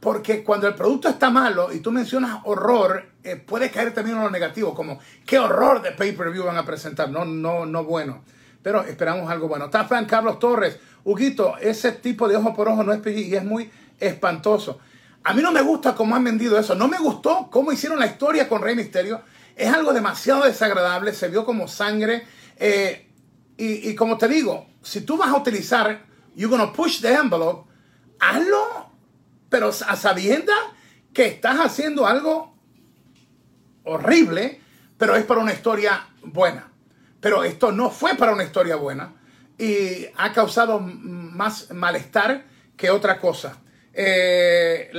porque 0.00 0.42
cuando 0.42 0.66
el 0.66 0.74
producto 0.74 1.08
está 1.08 1.30
malo 1.30 1.72
y 1.72 1.80
tú 1.80 1.92
mencionas 1.92 2.40
horror, 2.44 3.10
eh, 3.22 3.36
puede 3.36 3.70
caer 3.70 3.92
también 3.92 4.16
en 4.16 4.24
lo 4.24 4.30
negativo, 4.30 4.74
como 4.74 4.98
qué 5.26 5.38
horror 5.38 5.82
de 5.82 5.92
pay-per-view 5.92 6.44
van 6.44 6.56
a 6.56 6.64
presentar. 6.64 7.10
No, 7.10 7.26
no, 7.26 7.66
no 7.66 7.84
bueno. 7.84 8.24
Pero 8.62 8.82
esperamos 8.82 9.30
algo 9.30 9.48
bueno. 9.48 9.70
fan 9.70 10.06
Carlos 10.06 10.38
Torres. 10.38 10.78
Huguito, 11.04 11.56
ese 11.58 11.92
tipo 11.92 12.28
de 12.28 12.36
ojo 12.36 12.54
por 12.54 12.68
ojo 12.68 12.82
no 12.82 12.92
es 12.92 13.00
PG 13.00 13.18
y 13.18 13.34
es 13.36 13.44
muy 13.44 13.70
espantoso. 13.98 14.78
A 15.22 15.34
mí 15.34 15.42
no 15.42 15.52
me 15.52 15.60
gusta 15.60 15.94
cómo 15.94 16.16
han 16.16 16.24
vendido 16.24 16.58
eso. 16.58 16.74
No 16.74 16.88
me 16.88 16.98
gustó 16.98 17.48
cómo 17.50 17.72
hicieron 17.72 17.98
la 17.98 18.06
historia 18.06 18.48
con 18.48 18.62
Rey 18.62 18.74
Misterio. 18.74 19.20
Es 19.54 19.72
algo 19.72 19.92
demasiado 19.92 20.44
desagradable. 20.44 21.12
Se 21.12 21.28
vio 21.28 21.44
como 21.44 21.68
sangre. 21.68 22.24
Eh, 22.56 23.06
y, 23.56 23.90
y, 23.90 23.94
como 23.94 24.16
te 24.16 24.28
digo, 24.28 24.66
si 24.82 25.02
tú 25.02 25.18
vas 25.18 25.28
a 25.28 25.36
utilizar, 25.36 26.06
you're 26.34 26.54
gonna 26.54 26.72
push 26.72 27.00
the 27.00 27.12
envelope, 27.12 27.70
hazlo 28.18 28.89
pero 29.50 29.68
a 29.68 29.96
sabienda 29.96 30.54
que 31.12 31.26
estás 31.26 31.58
haciendo 31.58 32.06
algo 32.06 32.54
horrible, 33.84 34.60
pero 34.96 35.16
es 35.16 35.24
para 35.24 35.40
una 35.40 35.52
historia 35.52 36.06
buena. 36.22 36.68
Pero 37.20 37.44
esto 37.44 37.72
no 37.72 37.90
fue 37.90 38.14
para 38.14 38.32
una 38.32 38.44
historia 38.44 38.76
buena 38.76 39.12
y 39.58 40.06
ha 40.16 40.32
causado 40.32 40.80
más 40.80 41.70
malestar 41.72 42.44
que 42.76 42.88
otra 42.90 43.18
cosa. 43.18 43.58
Eh, 43.92 44.90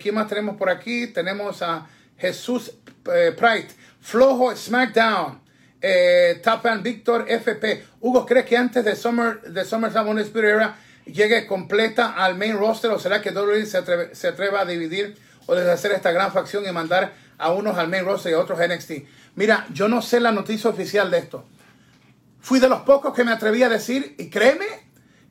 ¿Quién 0.00 0.14
más 0.14 0.28
tenemos 0.28 0.56
por 0.56 0.70
aquí? 0.70 1.08
Tenemos 1.08 1.60
a 1.60 1.86
Jesús 2.16 2.72
eh, 3.12 3.34
Pride, 3.36 3.68
Flojo 4.00 4.56
SmackDown, 4.56 5.42
eh, 5.80 6.40
Top 6.42 6.64
Víctor 6.80 7.26
FP. 7.28 7.84
Hugo, 8.00 8.24
¿crees 8.24 8.46
que 8.46 8.56
antes 8.56 8.82
de 8.82 8.96
Summer, 8.96 9.42
de 9.42 9.64
SummerSlam 9.64 10.18
Spirit 10.20 10.50
Era 10.50 10.76
llegue 11.06 11.46
completa 11.46 12.12
al 12.12 12.36
main 12.36 12.56
roster 12.56 12.90
o 12.90 12.98
será 12.98 13.20
que 13.20 13.30
WWE 13.30 13.66
se, 13.66 13.78
atreve, 13.78 14.14
se 14.14 14.28
atreva 14.28 14.60
a 14.60 14.64
dividir 14.64 15.16
o 15.46 15.54
deshacer 15.54 15.92
esta 15.92 16.12
gran 16.12 16.32
facción 16.32 16.66
y 16.66 16.72
mandar 16.72 17.12
a 17.38 17.52
unos 17.52 17.76
al 17.76 17.88
main 17.88 18.04
roster 18.04 18.32
y 18.32 18.34
a 18.34 18.38
otros 18.38 18.60
a 18.60 18.66
NXT? 18.66 18.92
Mira, 19.34 19.66
yo 19.72 19.88
no 19.88 20.02
sé 20.02 20.20
la 20.20 20.32
noticia 20.32 20.70
oficial 20.70 21.10
de 21.10 21.18
esto. 21.18 21.44
Fui 22.40 22.60
de 22.60 22.68
los 22.68 22.82
pocos 22.82 23.14
que 23.14 23.24
me 23.24 23.32
atreví 23.32 23.62
a 23.62 23.68
decir, 23.68 24.14
y 24.18 24.28
créeme 24.28 24.66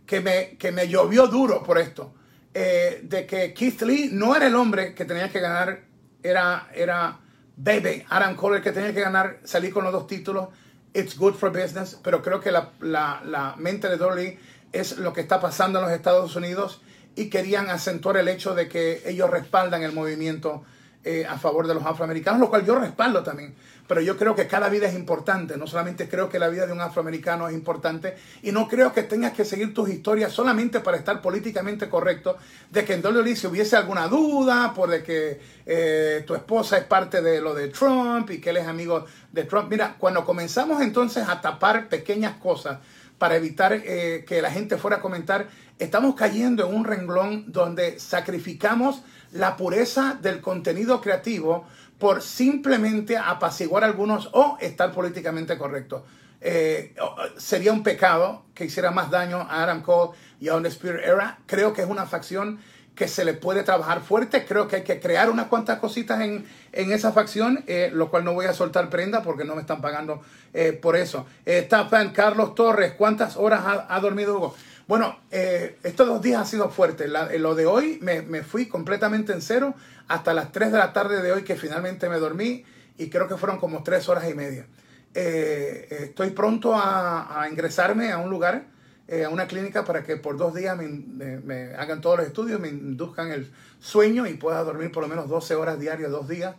que 0.06 0.22
me, 0.22 0.58
que 0.58 0.72
me 0.72 0.88
llovió 0.88 1.28
duro 1.28 1.62
por 1.62 1.78
esto, 1.78 2.14
eh, 2.54 3.02
de 3.04 3.26
que 3.26 3.54
Keith 3.54 3.82
Lee 3.82 4.10
no 4.12 4.36
era 4.36 4.48
el 4.48 4.56
hombre 4.56 4.94
que 4.94 5.06
tenía 5.06 5.30
que 5.30 5.40
ganar, 5.40 5.84
era, 6.24 6.70
era 6.74 7.20
Baby, 7.56 8.04
Adam 8.10 8.36
Cole 8.36 8.58
el 8.58 8.64
que 8.64 8.72
tenía 8.72 8.94
que 8.94 9.02
ganar, 9.02 9.40
salir 9.44 9.74
con 9.74 9.84
los 9.84 9.94
dos 9.94 10.08
títulos. 10.08 10.50
It's 10.94 11.18
good 11.18 11.36
for 11.36 11.52
business, 11.52 11.98
pero 12.04 12.22
creo 12.22 12.42
que 12.42 12.52
la, 12.52 12.72
la, 12.82 13.22
la 13.24 13.56
mente 13.58 13.88
de 13.88 13.98
Dolly 13.98 14.38
es 14.72 14.98
lo 14.98 15.14
que 15.14 15.22
está 15.22 15.40
pasando 15.40 15.80
en 15.80 15.86
los 15.86 15.94
Estados 15.94 16.36
Unidos 16.36 16.82
y 17.16 17.30
querían 17.30 17.70
acentuar 17.70 18.18
el 18.18 18.28
hecho 18.28 18.56
de 18.56 18.68
que 18.70 19.02
ellos 19.06 19.30
respaldan 19.30 19.84
el 19.84 19.92
movimiento 19.92 20.64
eh, 21.04 21.26
a 21.28 21.40
favor 21.40 21.66
de 21.66 21.74
los 21.74 21.84
afroamericanos, 21.84 22.40
lo 22.40 22.50
cual 22.52 22.64
yo 22.64 22.76
respaldo 22.76 23.24
también. 23.24 23.56
Pero 23.88 24.02
yo 24.02 24.18
creo 24.18 24.36
que 24.36 24.46
cada 24.46 24.70
vida 24.70 24.88
es 24.88 24.94
importante. 24.94 25.58
No 25.58 25.66
solamente 25.66 26.08
creo 26.08 26.30
que 26.30 26.38
la 26.38 26.48
vida 26.48 26.68
de 26.68 26.74
un 26.74 26.80
afroamericano 26.80 27.50
es 27.50 27.56
importante 27.56 28.16
y 28.44 28.52
no 28.52 28.68
creo 28.68 28.94
que 28.94 29.02
tengas 29.02 29.34
que 29.34 29.44
seguir 29.44 29.74
tus 29.74 29.90
historias 29.90 30.32
solamente 30.32 30.80
para 30.80 30.98
estar 30.98 31.20
políticamente 31.20 31.90
correcto. 31.90 32.38
De 32.70 32.86
que 32.86 32.94
en 32.94 33.04
WWE 33.04 33.36
si 33.36 33.48
hubiese 33.48 33.76
alguna 33.76 34.08
duda 34.08 34.74
por 34.76 34.92
de 34.92 35.02
que 35.02 35.42
eh, 35.66 36.24
tu 36.26 36.36
esposa 36.36 36.78
es 36.78 36.84
parte 36.84 37.24
de 37.24 37.42
lo 37.42 37.56
de 37.56 37.70
Trump 37.70 38.30
y 38.30 38.40
que 38.40 38.52
él 38.52 38.58
es 38.58 38.68
amigo 38.68 39.06
de 39.32 39.44
Trump. 39.46 39.72
Mira, 39.72 39.96
cuando 39.98 40.24
comenzamos 40.24 40.84
entonces 40.84 41.28
a 41.28 41.42
tapar 41.42 41.90
pequeñas 41.90 42.36
cosas 42.38 42.78
para 43.22 43.36
evitar 43.36 43.72
eh, 43.72 44.26
que 44.28 44.42
la 44.42 44.50
gente 44.50 44.78
fuera 44.78 44.98
a 44.98 45.00
comentar, 45.00 45.48
estamos 45.78 46.16
cayendo 46.16 46.68
en 46.68 46.74
un 46.74 46.84
renglón 46.84 47.52
donde 47.52 48.00
sacrificamos 48.00 49.04
la 49.32 49.58
pureza 49.58 50.18
del 50.20 50.42
contenido 50.42 51.02
creativo 51.02 51.68
por 52.00 52.24
simplemente 52.24 53.20
apaciguar 53.20 53.84
a 53.84 53.86
algunos 53.86 54.28
o 54.34 54.58
estar 54.60 54.92
políticamente 54.92 55.56
correcto. 55.56 56.04
Eh, 56.42 56.96
sería 57.38 57.72
un 57.72 57.84
pecado 57.84 58.46
que 58.56 58.66
hiciera 58.66 58.90
más 58.90 59.12
daño 59.12 59.38
a 59.38 59.62
Adam 59.62 59.84
Cole 59.84 60.18
y 60.40 60.48
a 60.48 60.56
On 60.56 60.66
Spirit 60.66 61.02
Era. 61.02 61.38
Creo 61.46 61.74
que 61.74 61.84
es 61.84 61.88
una 61.88 62.08
facción 62.08 62.60
que 62.96 63.08
se 63.08 63.26
le 63.26 63.34
puede 63.34 63.64
trabajar 63.64 64.02
fuerte. 64.02 64.46
Creo 64.46 64.68
que 64.68 64.78
hay 64.78 64.84
que 64.84 65.00
crear 65.00 65.30
unas 65.30 65.48
cuantas 65.48 65.80
cositas 65.80 66.22
en, 66.22 66.46
en 66.74 66.92
esa 66.92 67.12
facción, 67.12 67.64
eh, 67.68 67.90
lo 67.94 68.10
cual 68.10 68.24
no 68.24 68.34
voy 68.34 68.46
a 68.46 68.54
soltar 68.54 68.90
prenda 68.90 69.24
porque 69.24 69.46
no 69.46 69.56
me 69.56 69.62
están 69.62 69.82
pagando 69.82 70.22
eh, 70.54 70.74
por 70.74 70.96
eso. 70.96 71.26
Eh, 71.46 71.68
fan 71.90 72.12
Carlos 72.12 72.56
Torres, 72.56 72.94
¿cuántas 72.98 73.38
horas 73.38 73.62
ha, 73.66 74.00
dormido 74.00 74.36
Hugo? 74.36 74.56
Bueno, 74.88 75.20
eh, 75.32 75.78
estos 75.84 76.08
dos 76.08 76.22
días 76.22 76.42
ha 76.42 76.46
sido 76.46 76.70
fuerte. 76.70 77.08
lo 77.08 77.56
de 77.56 77.66
hoy 77.66 78.00
me, 78.02 78.22
me, 78.22 78.44
fui 78.44 78.68
completamente 78.68 79.32
en 79.32 79.42
cero 79.42 79.74
hasta 80.08 80.34
las 80.34 80.52
3 80.52 80.74
de 80.74 80.78
la 80.78 80.92
tarde 80.92 81.22
de 81.22 81.32
hoy 81.32 81.44
que 81.44 81.56
finalmente 81.56 82.10
me 82.10 82.18
dormí 82.18 82.66
y 82.98 83.10
creo 83.10 83.28
que 83.28 83.38
fueron 83.38 83.58
como 83.58 83.84
3 83.84 84.10
horas 84.10 84.30
y 84.30 84.34
media. 84.34 84.66
estoy 85.14 86.32
pronto 86.32 86.76
a, 86.76 87.42
a 87.42 87.48
ingresarme 87.48 88.12
a 88.12 88.18
un 88.18 88.30
lugar 88.30 88.66
eh, 89.12 89.26
a 89.26 89.30
una 89.30 89.46
clínica 89.46 89.84
para 89.84 90.04
que 90.04 90.16
por 90.16 90.38
dos 90.38 90.56
días 90.56 90.78
me, 90.78 91.74
hagan 91.78 92.00
todos 92.00 92.20
los 92.20 92.28
estudios, 92.28 92.62
me 92.62 92.70
induzcan 92.70 93.30
el 93.32 93.52
sueño 93.82 94.26
y 94.26 94.36
pueda 94.36 94.64
dormir 94.64 94.90
por 94.90 95.04
lo 95.04 95.10
menos 95.10 95.28
12 95.28 95.56
horas 95.56 95.78
diarias, 95.78 96.10
dos 96.10 96.30
días. 96.30 96.56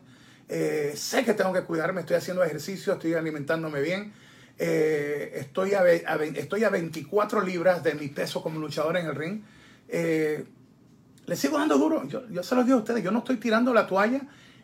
Eh, 0.50 0.92
sé 0.94 1.24
que 1.24 1.32
tengo 1.32 1.54
que 1.54 1.62
cuidarme, 1.62 2.02
estoy 2.02 2.16
haciendo 2.16 2.44
ejercicio, 2.44 2.92
estoy 2.92 3.14
alimentándome 3.14 3.80
bien. 3.80 4.12
Eh, 4.58 5.32
estoy, 5.36 5.72
a, 5.72 5.82
estoy 5.90 6.64
a 6.64 6.68
24 6.68 7.40
libras 7.40 7.82
de 7.82 7.94
mi 7.94 8.08
peso 8.08 8.42
como 8.42 8.60
luchador 8.60 8.98
en 8.98 9.06
el 9.06 9.14
ring. 9.14 9.42
le 9.88 11.36
sigo 11.36 11.56
dando 11.56 11.78
duro. 11.78 12.06
Yo, 12.06 12.28
yo 12.28 12.42
se 12.42 12.54
los 12.54 12.66
digo 12.66 12.76
a 12.76 12.80
ustedes, 12.82 13.02
yo 13.02 13.10
no 13.10 13.20
estoy 13.20 13.38
tirando 13.38 13.72
la 13.72 13.86
toalla, 13.86 14.20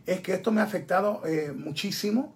es 0.09 0.21
que 0.21 0.33
esto 0.33 0.51
me 0.53 0.61
ha 0.61 0.65
afectado 0.65 1.23
eh, 1.27 1.53
muchísimo, 1.57 2.35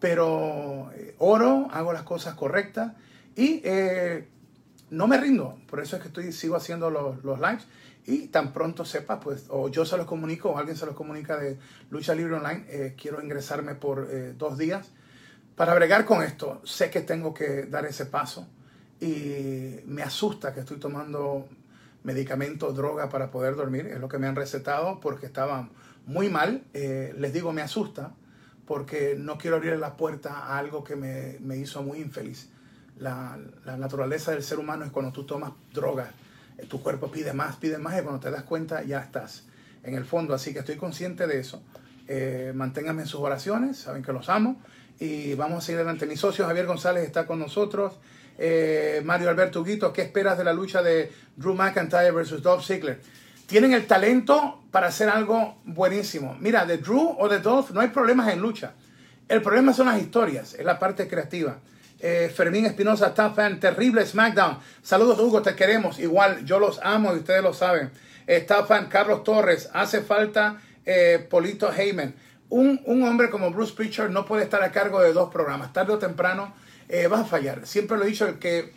pero 0.00 0.90
eh, 0.94 1.14
oro, 1.18 1.68
hago 1.70 1.92
las 1.92 2.02
cosas 2.02 2.34
correctas 2.34 2.92
y 3.36 3.62
eh, 3.64 4.26
no 4.92 5.06
me 5.06 5.18
rindo. 5.18 5.58
Por 5.66 5.80
eso 5.80 5.96
es 5.96 6.02
que 6.02 6.08
estoy, 6.08 6.32
sigo 6.32 6.56
haciendo 6.56 6.90
los, 6.90 7.24
los 7.24 7.40
lives 7.40 7.66
y 8.06 8.28
tan 8.28 8.52
pronto 8.52 8.84
sepa, 8.84 9.20
pues, 9.20 9.46
o 9.48 9.68
yo 9.68 9.84
se 9.84 9.96
los 9.96 10.06
comunico 10.06 10.50
o 10.50 10.58
alguien 10.58 10.76
se 10.76 10.86
los 10.86 10.94
comunica 10.94 11.36
de 11.36 11.58
Lucha 11.90 12.14
Libre 12.14 12.34
Online, 12.34 12.94
quiero 12.96 13.22
ingresarme 13.22 13.74
por 13.74 14.08
dos 14.36 14.58
días 14.58 14.90
para 15.56 15.74
bregar 15.74 16.04
con 16.04 16.22
esto. 16.22 16.60
Sé 16.64 16.90
que 16.90 17.00
tengo 17.00 17.32
que 17.34 17.64
dar 17.64 17.84
ese 17.86 18.06
paso 18.06 18.48
y 19.00 19.80
me 19.86 20.02
asusta 20.02 20.54
que 20.54 20.60
estoy 20.60 20.78
tomando 20.78 21.48
medicamentos, 22.04 22.76
droga 22.76 23.08
para 23.08 23.30
poder 23.30 23.56
dormir. 23.56 23.86
Es 23.86 24.00
lo 24.00 24.08
que 24.08 24.18
me 24.18 24.26
han 24.26 24.36
recetado 24.36 25.00
porque 25.00 25.26
estaba 25.26 25.68
muy 26.06 26.28
mal. 26.28 26.64
Eh, 26.72 27.14
les 27.18 27.32
digo, 27.32 27.52
me 27.52 27.62
asusta 27.62 28.14
porque 28.66 29.16
no 29.18 29.38
quiero 29.38 29.56
abrir 29.56 29.76
la 29.78 29.96
puerta 29.96 30.38
a 30.38 30.58
algo 30.58 30.84
que 30.84 30.96
me, 30.96 31.36
me 31.40 31.56
hizo 31.56 31.82
muy 31.82 31.98
infeliz. 31.98 32.48
La, 32.98 33.38
la, 33.64 33.76
naturaleza 33.76 34.32
del 34.32 34.42
ser 34.42 34.58
humano 34.58 34.84
es 34.84 34.90
cuando 34.90 35.12
tú 35.12 35.24
tomas 35.24 35.52
droga, 35.72 36.10
eh, 36.58 36.66
tu 36.66 36.82
cuerpo 36.82 37.10
pide 37.10 37.32
más, 37.32 37.56
pide 37.56 37.78
más 37.78 37.98
y 37.98 38.02
cuando 38.02 38.20
te 38.20 38.30
das 38.30 38.44
cuenta 38.44 38.82
ya 38.82 39.00
estás 39.00 39.44
en 39.82 39.94
el 39.94 40.04
fondo. 40.04 40.34
Así 40.34 40.52
que 40.52 40.60
estoy 40.60 40.76
consciente 40.76 41.26
de 41.26 41.40
eso. 41.40 41.62
Eh, 42.08 42.52
manténganme 42.54 43.02
en 43.02 43.08
sus 43.08 43.20
oraciones, 43.20 43.78
saben 43.78 44.02
que 44.02 44.12
los 44.12 44.28
amo 44.28 44.60
y 44.98 45.34
vamos 45.34 45.58
a 45.58 45.66
seguir 45.66 45.78
adelante. 45.78 46.06
Mi 46.06 46.16
socio 46.16 46.46
Javier 46.46 46.66
González 46.66 47.04
está 47.04 47.26
con 47.26 47.38
nosotros. 47.38 47.98
Eh, 48.38 49.02
Mario 49.04 49.30
Alberto 49.30 49.62
Guito, 49.62 49.92
¿qué 49.92 50.02
esperas 50.02 50.38
de 50.38 50.44
la 50.44 50.52
lucha 50.52 50.82
de 50.82 51.12
Drew 51.36 51.54
McIntyre 51.54 52.10
versus 52.12 52.42
Dolph 52.42 52.64
Ziggler? 52.64 53.00
Tienen 53.46 53.72
el 53.72 53.86
talento 53.86 54.62
para 54.70 54.88
hacer 54.88 55.08
algo 55.08 55.58
buenísimo. 55.64 56.36
Mira, 56.40 56.64
de 56.64 56.78
Drew 56.78 57.16
o 57.18 57.28
de 57.28 57.40
Dolph 57.40 57.70
no 57.70 57.80
hay 57.80 57.88
problemas 57.88 58.32
en 58.32 58.40
lucha. 58.40 58.72
El 59.28 59.42
problema 59.42 59.72
son 59.72 59.86
las 59.86 60.00
historias, 60.00 60.54
es 60.54 60.64
la 60.64 60.78
parte 60.78 61.08
creativa. 61.08 61.58
Eh, 62.04 62.32
Fermín 62.34 62.66
Espinosa, 62.66 63.14
top 63.14 63.36
fan, 63.36 63.60
terrible 63.60 64.04
SmackDown. 64.04 64.58
Saludos 64.82 65.20
Hugo, 65.20 65.40
te 65.40 65.54
queremos. 65.54 66.00
Igual, 66.00 66.44
yo 66.44 66.58
los 66.58 66.80
amo 66.82 67.14
y 67.14 67.18
ustedes 67.18 67.44
lo 67.44 67.54
saben. 67.54 67.92
Eh, 68.26 68.44
fan, 68.66 68.86
Carlos 68.86 69.22
Torres, 69.22 69.70
hace 69.72 70.00
falta 70.00 70.60
eh, 70.84 71.24
Polito 71.30 71.72
Heyman. 71.72 72.12
Un, 72.48 72.82
un, 72.86 73.04
hombre 73.04 73.30
como 73.30 73.52
Bruce 73.52 73.72
Preacher 73.74 74.10
no 74.10 74.26
puede 74.26 74.42
estar 74.42 74.62
a 74.64 74.72
cargo 74.72 75.00
de 75.00 75.12
dos 75.12 75.30
programas. 75.30 75.72
Tarde 75.72 75.92
o 75.92 75.98
temprano 75.98 76.52
eh, 76.88 77.06
vas 77.06 77.20
a 77.20 77.24
fallar. 77.24 77.66
Siempre 77.66 77.96
lo 77.96 78.02
he 78.02 78.08
dicho, 78.08 78.26
el 78.26 78.38
que... 78.40 78.72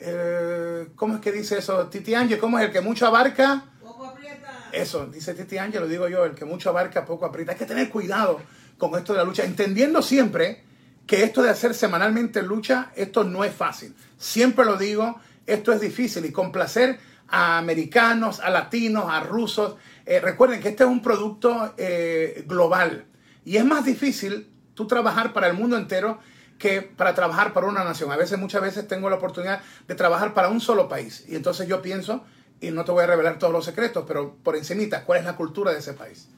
Eh, 0.00 0.86
¿Cómo 0.94 1.16
es 1.16 1.20
que 1.20 1.32
dice 1.32 1.58
eso? 1.58 1.88
Titi 1.88 2.14
Ángel, 2.14 2.38
¿cómo 2.38 2.56
es 2.60 2.66
el 2.66 2.70
que 2.70 2.80
mucho 2.80 3.04
abarca? 3.04 3.64
Poco 3.82 4.06
aprieta. 4.06 4.70
Eso, 4.70 5.06
dice 5.06 5.34
Titi 5.34 5.58
Ángel, 5.58 5.80
lo 5.80 5.88
digo 5.88 6.06
yo, 6.06 6.24
el 6.24 6.36
que 6.36 6.44
mucho 6.44 6.70
abarca, 6.70 7.04
poco 7.04 7.26
aprieta. 7.26 7.52
Hay 7.52 7.58
que 7.58 7.66
tener 7.66 7.90
cuidado 7.90 8.40
con 8.78 8.96
esto 8.96 9.12
de 9.12 9.18
la 9.18 9.24
lucha, 9.24 9.44
entendiendo 9.44 10.02
siempre 10.02 10.67
que 11.08 11.24
esto 11.24 11.42
de 11.42 11.48
hacer 11.48 11.74
semanalmente 11.74 12.42
lucha, 12.42 12.92
esto 12.94 13.24
no 13.24 13.42
es 13.42 13.52
fácil. 13.52 13.94
Siempre 14.18 14.66
lo 14.66 14.76
digo, 14.76 15.18
esto 15.46 15.72
es 15.72 15.80
difícil 15.80 16.26
y 16.26 16.32
complacer 16.32 17.00
a 17.28 17.56
americanos, 17.56 18.40
a 18.40 18.50
latinos, 18.50 19.06
a 19.08 19.20
rusos. 19.20 19.76
Eh, 20.04 20.20
recuerden 20.20 20.60
que 20.60 20.68
este 20.68 20.84
es 20.84 20.88
un 20.90 21.00
producto 21.00 21.74
eh, 21.78 22.44
global 22.46 23.06
y 23.42 23.56
es 23.56 23.64
más 23.64 23.86
difícil 23.86 24.50
tú 24.74 24.86
trabajar 24.86 25.32
para 25.32 25.48
el 25.48 25.54
mundo 25.54 25.78
entero 25.78 26.18
que 26.58 26.82
para 26.82 27.14
trabajar 27.14 27.54
para 27.54 27.68
una 27.68 27.84
nación. 27.84 28.12
A 28.12 28.16
veces, 28.16 28.38
muchas 28.38 28.60
veces 28.60 28.86
tengo 28.86 29.08
la 29.08 29.16
oportunidad 29.16 29.62
de 29.86 29.94
trabajar 29.94 30.34
para 30.34 30.48
un 30.48 30.60
solo 30.60 30.90
país. 30.90 31.24
Y 31.26 31.36
entonces 31.36 31.66
yo 31.66 31.80
pienso, 31.80 32.24
y 32.60 32.70
no 32.70 32.84
te 32.84 32.92
voy 32.92 33.04
a 33.04 33.06
revelar 33.06 33.38
todos 33.38 33.52
los 33.54 33.64
secretos, 33.64 34.04
pero 34.06 34.34
por 34.42 34.56
encimita, 34.56 35.04
¿cuál 35.04 35.20
es 35.20 35.24
la 35.24 35.36
cultura 35.36 35.72
de 35.72 35.78
ese 35.78 35.94
país? 35.94 36.28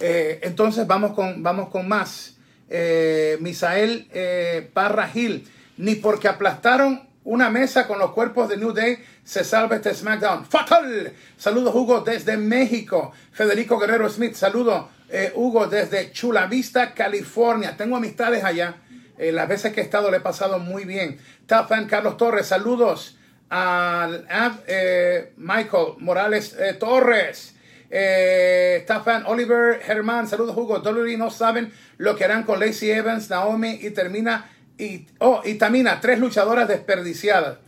Eh, 0.00 0.40
entonces 0.42 0.88
vamos 0.88 1.12
con, 1.12 1.40
vamos 1.40 1.68
con 1.68 1.86
más. 1.86 2.37
Eh, 2.68 3.38
Misael 3.40 4.08
eh, 4.12 4.68
Parra 4.72 5.08
Gil, 5.08 5.48
ni 5.76 5.94
porque 5.94 6.28
aplastaron 6.28 7.08
una 7.24 7.50
mesa 7.50 7.86
con 7.86 7.98
los 7.98 8.12
cuerpos 8.12 8.48
de 8.48 8.56
New 8.56 8.72
Day 8.72 8.98
se 9.24 9.44
salva 9.44 9.76
este 9.76 9.94
SmackDown. 9.94 10.46
¡Fatal! 10.46 11.12
Saludos 11.36 11.74
Hugo 11.74 12.00
desde 12.00 12.36
México. 12.36 13.12
Federico 13.32 13.78
Guerrero 13.78 14.08
Smith, 14.08 14.34
saludos 14.34 14.86
Hugo 15.34 15.66
desde 15.66 16.10
Chula 16.12 16.46
Vista, 16.46 16.94
California. 16.94 17.76
Tengo 17.76 17.96
amistades 17.96 18.44
allá. 18.44 18.76
Eh, 19.18 19.32
las 19.32 19.48
veces 19.48 19.72
que 19.72 19.80
he 19.80 19.84
estado 19.84 20.10
le 20.10 20.18
he 20.18 20.20
pasado 20.20 20.58
muy 20.58 20.84
bien. 20.84 21.18
Top 21.46 21.68
fan 21.68 21.86
Carlos 21.86 22.16
Torres, 22.16 22.46
saludos 22.46 23.18
al 23.50 24.26
eh, 24.66 25.32
Michael 25.36 25.94
Morales 25.98 26.56
eh, 26.58 26.74
Torres. 26.74 27.54
Eh, 27.90 28.86
Oliver 29.26 29.80
Germán, 29.80 30.28
saludos 30.28 30.56
Hugo. 30.56 30.78
WWE 30.78 31.16
no 31.16 31.30
saben 31.30 31.72
lo 31.96 32.16
que 32.16 32.24
harán 32.24 32.42
con 32.44 32.60
Lacey 32.60 32.90
Evans, 32.90 33.30
Naomi 33.30 33.78
y 33.82 33.90
termina 33.90 34.50
y, 34.76 35.06
oh, 35.18 35.42
y 35.44 35.54
Tamina, 35.54 36.00
tres 36.00 36.18
luchadoras 36.18 36.68
desperdiciadas 36.68 37.58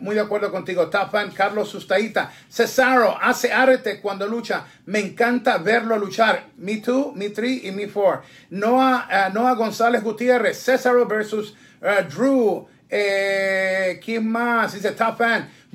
muy 0.00 0.14
de 0.14 0.20
acuerdo 0.20 0.50
contigo. 0.50 0.88
Top 0.88 1.10
fan 1.10 1.30
Carlos 1.30 1.68
Sustaita. 1.68 2.32
Cesaro 2.48 3.16
hace 3.20 3.52
arte 3.52 4.00
cuando 4.00 4.26
lucha. 4.26 4.66
Me 4.86 4.98
encanta 4.98 5.58
verlo 5.58 5.96
luchar. 5.96 6.46
Me 6.56 6.78
too, 6.78 7.12
me 7.14 7.30
three 7.30 7.62
y 7.64 7.70
me 7.70 7.88
four. 7.88 8.22
Noah, 8.50 9.08
uh, 9.08 9.32
Noah 9.32 9.54
González 9.54 10.02
Gutiérrez. 10.02 10.56
Cesaro 10.56 11.06
versus 11.06 11.54
uh, 11.82 12.02
Drew. 12.08 12.66
Eh, 12.88 14.00
¿Quién 14.04 14.28
más? 14.28 14.74
Dice 14.74 14.90
Top. 14.92 15.20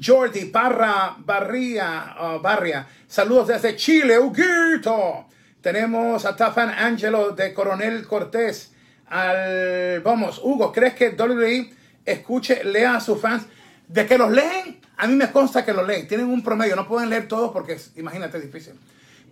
Jordi 0.01 0.45
Parra 0.45 1.15
Barria. 1.17 2.15
Uh, 2.19 2.41
Barria. 2.41 2.87
Saludos 3.07 3.47
desde 3.47 3.75
Chile. 3.75 4.19
Huguito. 4.19 5.27
Tenemos 5.61 6.25
a 6.25 6.35
Top 6.35 6.53
fan 6.53 6.69
Angelo 6.69 7.31
de 7.31 7.53
Coronel 7.53 8.05
Cortés. 8.05 8.71
Al, 9.07 10.01
vamos, 10.01 10.39
Hugo, 10.43 10.71
¿crees 10.71 10.93
que 10.93 11.09
WWE 11.09 11.73
escuche, 12.05 12.63
lea 12.63 12.97
a 12.97 13.01
sus 13.01 13.19
fans? 13.19 13.45
De 13.87 14.05
que 14.05 14.17
los 14.17 14.31
leen, 14.31 14.79
a 14.97 15.07
mí 15.07 15.15
me 15.15 15.31
consta 15.31 15.65
que 15.65 15.73
los 15.73 15.87
leen. 15.87 16.07
Tienen 16.07 16.27
un 16.27 16.43
promedio, 16.43 16.75
no 16.75 16.87
pueden 16.87 17.09
leer 17.09 17.27
todos 17.27 17.51
porque, 17.51 17.79
imagínate, 17.95 18.37
es 18.37 18.43
difícil. 18.43 18.73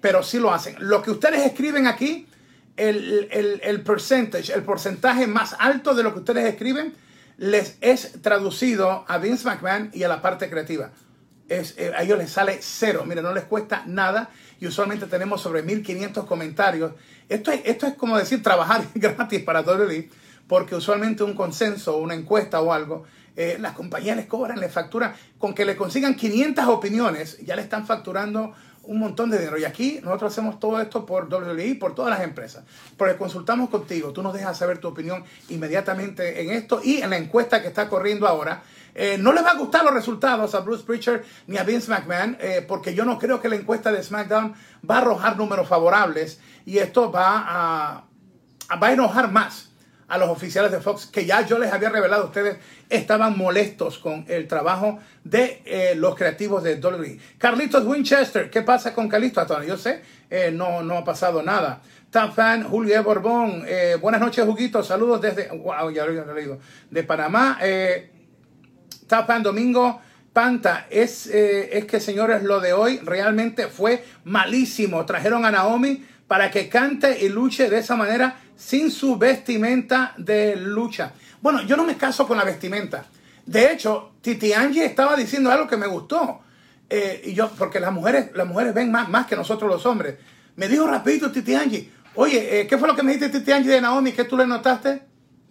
Pero 0.02 0.24
sí 0.24 0.40
lo 0.40 0.54
hacen. 0.54 0.76
Lo 0.80 1.02
que 1.02 1.12
ustedes 1.12 1.46
escriben 1.46 1.88
aquí, 1.88 2.28
el, 2.78 3.28
el, 3.32 3.62
el 3.64 3.82
percentage, 3.82 4.54
el 4.54 4.64
porcentaje 4.64 5.28
más 5.28 5.56
alto 5.60 5.94
de 5.94 6.04
lo 6.04 6.14
que 6.14 6.20
ustedes 6.20 6.46
escriben, 6.46 6.94
les 7.38 7.78
es 7.82 8.22
traducido 8.22 9.06
a 9.08 9.18
Vince 9.18 9.46
McMahon 9.46 9.92
y 9.94 10.04
a 10.04 10.08
la 10.08 10.22
parte 10.22 10.50
creativa. 10.50 10.92
Es, 11.50 11.76
eh, 11.78 11.92
a 11.96 12.04
ellos 12.04 12.18
les 12.18 12.32
sale 12.32 12.60
cero. 12.62 13.04
Mire, 13.06 13.22
no 13.22 13.34
les 13.34 13.44
cuesta 13.44 13.84
nada 13.86 14.30
y 14.60 14.68
usualmente 14.68 15.08
tenemos 15.08 15.42
sobre 15.42 15.62
1500 15.64 16.26
comentarios. 16.26 16.94
Esto 17.30 17.52
es, 17.52 17.62
esto 17.66 17.86
es 17.86 17.96
como 17.96 18.18
decir 18.18 18.42
trabajar 18.42 18.84
gratis 18.96 19.42
para 19.44 19.62
WWE, 19.62 20.10
porque 20.48 20.76
usualmente 20.76 21.24
un 21.24 21.34
consenso, 21.34 21.98
una 21.98 22.16
encuesta 22.16 22.62
o 22.62 22.72
algo 22.72 23.06
eh, 23.36 23.58
las 23.60 23.74
compañías 23.74 24.16
les 24.16 24.28
cobran, 24.28 24.60
les 24.60 24.72
facturan, 24.72 25.14
con 25.40 25.56
que 25.56 25.66
le 25.66 25.76
consigan 25.76 26.16
500 26.16 26.66
opiniones, 26.68 27.40
ya 27.44 27.56
le 27.56 27.64
están 27.64 27.88
facturando 27.88 28.54
un 28.84 29.00
montón 29.00 29.30
de 29.30 29.40
dinero. 29.40 29.58
Y 29.58 29.66
aquí 29.66 30.00
nosotros 30.04 30.32
hacemos 30.32 30.60
todo 30.60 30.80
esto 30.82 31.06
por 31.06 31.34
WWE, 31.34 31.76
por 31.76 31.96
todas 31.96 32.12
las 32.12 32.22
empresas. 32.22 32.64
Porque 32.98 33.18
consultamos 33.18 33.70
contigo, 33.70 34.12
tú 34.12 34.22
nos 34.22 34.34
dejas 34.34 34.58
saber 34.58 34.78
tu 34.78 34.88
opinión 34.88 35.24
inmediatamente 35.50 36.42
en 36.42 36.52
esto 36.52 36.82
y 36.84 37.02
en 37.02 37.10
la 37.10 37.18
encuesta 37.18 37.62
que 37.62 37.68
está 37.68 37.90
corriendo 37.90 38.28
ahora. 38.28 38.64
Eh, 38.96 39.18
no 39.20 39.34
les 39.34 39.44
va 39.44 39.52
a 39.52 39.58
gustar 39.58 39.84
los 39.84 39.94
resultados 39.94 40.54
a 40.54 40.60
Bruce 40.60 40.84
Pritchard 40.84 41.22
ni 41.48 41.58
a 41.58 41.64
Vince 41.64 41.90
McMahon, 41.90 42.38
eh, 42.40 42.64
porque 42.68 42.94
yo 42.94 43.06
no 43.06 43.18
creo 43.18 43.42
que 43.42 43.50
la 43.50 43.56
encuesta 43.56 43.92
de 43.92 44.04
SmackDown 44.04 44.54
va 44.90 44.96
a 44.96 44.98
arrojar 45.00 45.36
números 45.36 45.68
favorables 45.68 46.40
y 46.66 46.78
esto 46.78 47.12
va 47.12 47.44
a, 47.48 48.04
va 48.78 48.88
a 48.88 48.94
enojar 48.94 49.32
más 49.32 49.73
a 50.08 50.18
los 50.18 50.30
oficiales 50.30 50.72
de 50.72 50.80
Fox, 50.80 51.06
que 51.06 51.26
ya 51.26 51.46
yo 51.46 51.58
les 51.58 51.72
había 51.72 51.90
revelado 51.90 52.24
a 52.24 52.26
ustedes, 52.26 52.58
estaban 52.90 53.38
molestos 53.38 54.00
con 54.00 54.26
el 54.28 54.48
trabajo 54.48 55.00
de 55.24 55.62
eh, 55.66 55.94
los 55.96 56.16
creativos 56.16 56.64
de 56.64 56.76
WWE. 56.76 57.20
Carlitos 57.38 57.86
Winchester, 57.86 58.50
¿qué 58.50 58.62
pasa 58.62 58.94
con 58.94 59.08
Carlitos? 59.08 59.44
Hasta 59.44 59.64
yo 59.64 59.78
sé, 59.78 60.02
eh, 60.30 60.52
no, 60.52 60.84
no 60.84 60.98
ha 60.98 61.04
pasado 61.04 61.42
nada. 61.42 61.82
Top 62.12 62.34
fan 62.34 62.64
Julio 62.64 63.04
Borbón, 63.04 63.64
eh, 63.68 63.98
buenas 64.00 64.22
noches, 64.22 64.46
Juguito, 64.46 64.84
saludos 64.84 65.22
desde, 65.22 65.50
wow, 65.50 65.90
ya 65.90 66.06
lo 66.06 66.32
he 66.32 66.36
leído, 66.36 66.60
de 66.92 67.04
Panamá. 67.04 67.60
Top 69.08 69.26
fan 69.26 69.44
Domingo 69.44 70.02
Panta, 70.32 70.88
es, 70.90 71.28
es 71.28 71.86
que 71.86 72.00
señores, 72.00 72.44
lo 72.44 72.60
de 72.60 72.74
hoy 72.74 73.00
realmente 73.04 73.68
fue 73.68 74.04
malísimo. 74.24 75.06
Trajeron 75.06 75.46
a 75.46 75.52
Naomi 75.52 76.04
para 76.28 76.50
que 76.50 76.70
cante 76.70 77.24
y 77.24 77.30
luche 77.30 77.70
de 77.70 77.78
esa 77.78 77.96
manera 77.96 78.38
sin 78.56 78.92
su 78.92 79.18
vestimenta 79.18 80.14
de 80.18 80.56
lucha. 80.56 81.14
Bueno, 81.42 81.62
yo 81.64 81.76
no 81.76 81.84
me 81.84 81.98
caso 81.98 82.28
con 82.28 82.38
la 82.38 82.44
vestimenta. 82.44 83.06
De 83.46 83.72
hecho, 83.72 84.14
Titi 84.22 84.54
Angie 84.54 84.86
estaba 84.86 85.16
diciendo 85.16 85.52
algo 85.52 85.68
que 85.68 85.78
me 85.78 85.88
gustó. 85.88 86.40
Eh, 86.90 87.22
y 87.26 87.34
yo, 87.34 87.50
porque 87.58 87.80
las 87.80 87.92
mujeres, 87.92 88.32
las 88.36 88.48
mujeres 88.48 88.74
ven 88.74 88.92
más, 88.92 89.10
más 89.10 89.26
que 89.26 89.36
nosotros 89.36 89.70
los 89.70 89.86
hombres. 89.86 90.16
Me 90.56 90.68
dijo 90.68 90.88
rapidito 90.88 91.32
Titi 91.32 91.56
Angie, 91.56 91.92
oye, 92.16 92.62
eh, 92.62 92.68
¿qué 92.68 92.78
fue 92.78 92.88
lo 92.88 92.96
que 92.96 93.04
me 93.04 93.14
dijiste 93.14 93.40
Titi 93.40 93.52
Angie 93.52 93.72
de 93.72 93.82
Naomi? 93.82 94.12
¿Qué 94.12 94.24
tú 94.26 94.38
le 94.38 94.46
notaste? 94.46 95.02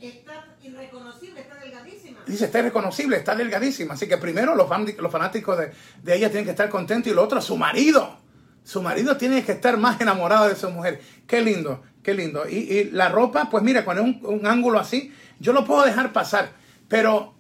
Está 0.01 0.47
irreconocible, 0.63 1.41
está 1.41 1.57
delgadísima. 1.57 2.21
Dice, 2.27 2.45
está 2.45 2.59
irreconocible, 2.61 3.17
está 3.17 3.35
delgadísima. 3.35 3.95
Así 3.95 4.07
que 4.07 4.17
primero 4.17 4.55
los, 4.55 4.69
fanáticos 5.11 5.59
de, 5.59 5.73
de 6.03 6.17
ella 6.17 6.29
tienen 6.29 6.45
que 6.45 6.53
estar 6.53 6.69
contentos 6.69 7.11
y 7.11 7.15
lo 7.15 7.23
otro, 7.23 7.41
su 7.43 7.57
marido 7.57 8.19
Su 8.65 8.81
marido 8.81 9.17
tiene 9.17 9.45
que 9.45 9.53
estar 9.53 9.77
más 9.77 10.01
enamorado 10.01 10.49
de 10.49 10.57
su 10.57 10.71
mujer. 10.71 11.01
Qué 11.27 11.41
lindo, 11.41 11.83
qué 12.03 12.15
lindo. 12.15 12.49
Y, 12.49 12.55
y 12.57 12.91
la 12.91 13.09
ropa, 13.09 13.49
pues 13.51 13.63
mira, 13.63 13.85
cuando 13.85 14.03
es 14.03 14.09
un, 14.09 14.21
un 14.41 14.47
ángulo 14.47 14.79
así, 14.79 15.13
yo 15.41 15.53
lo 15.53 15.65
puedo 15.65 15.85
dejar 15.85 16.13
pasar. 16.13 16.51
Pero 16.89 17.35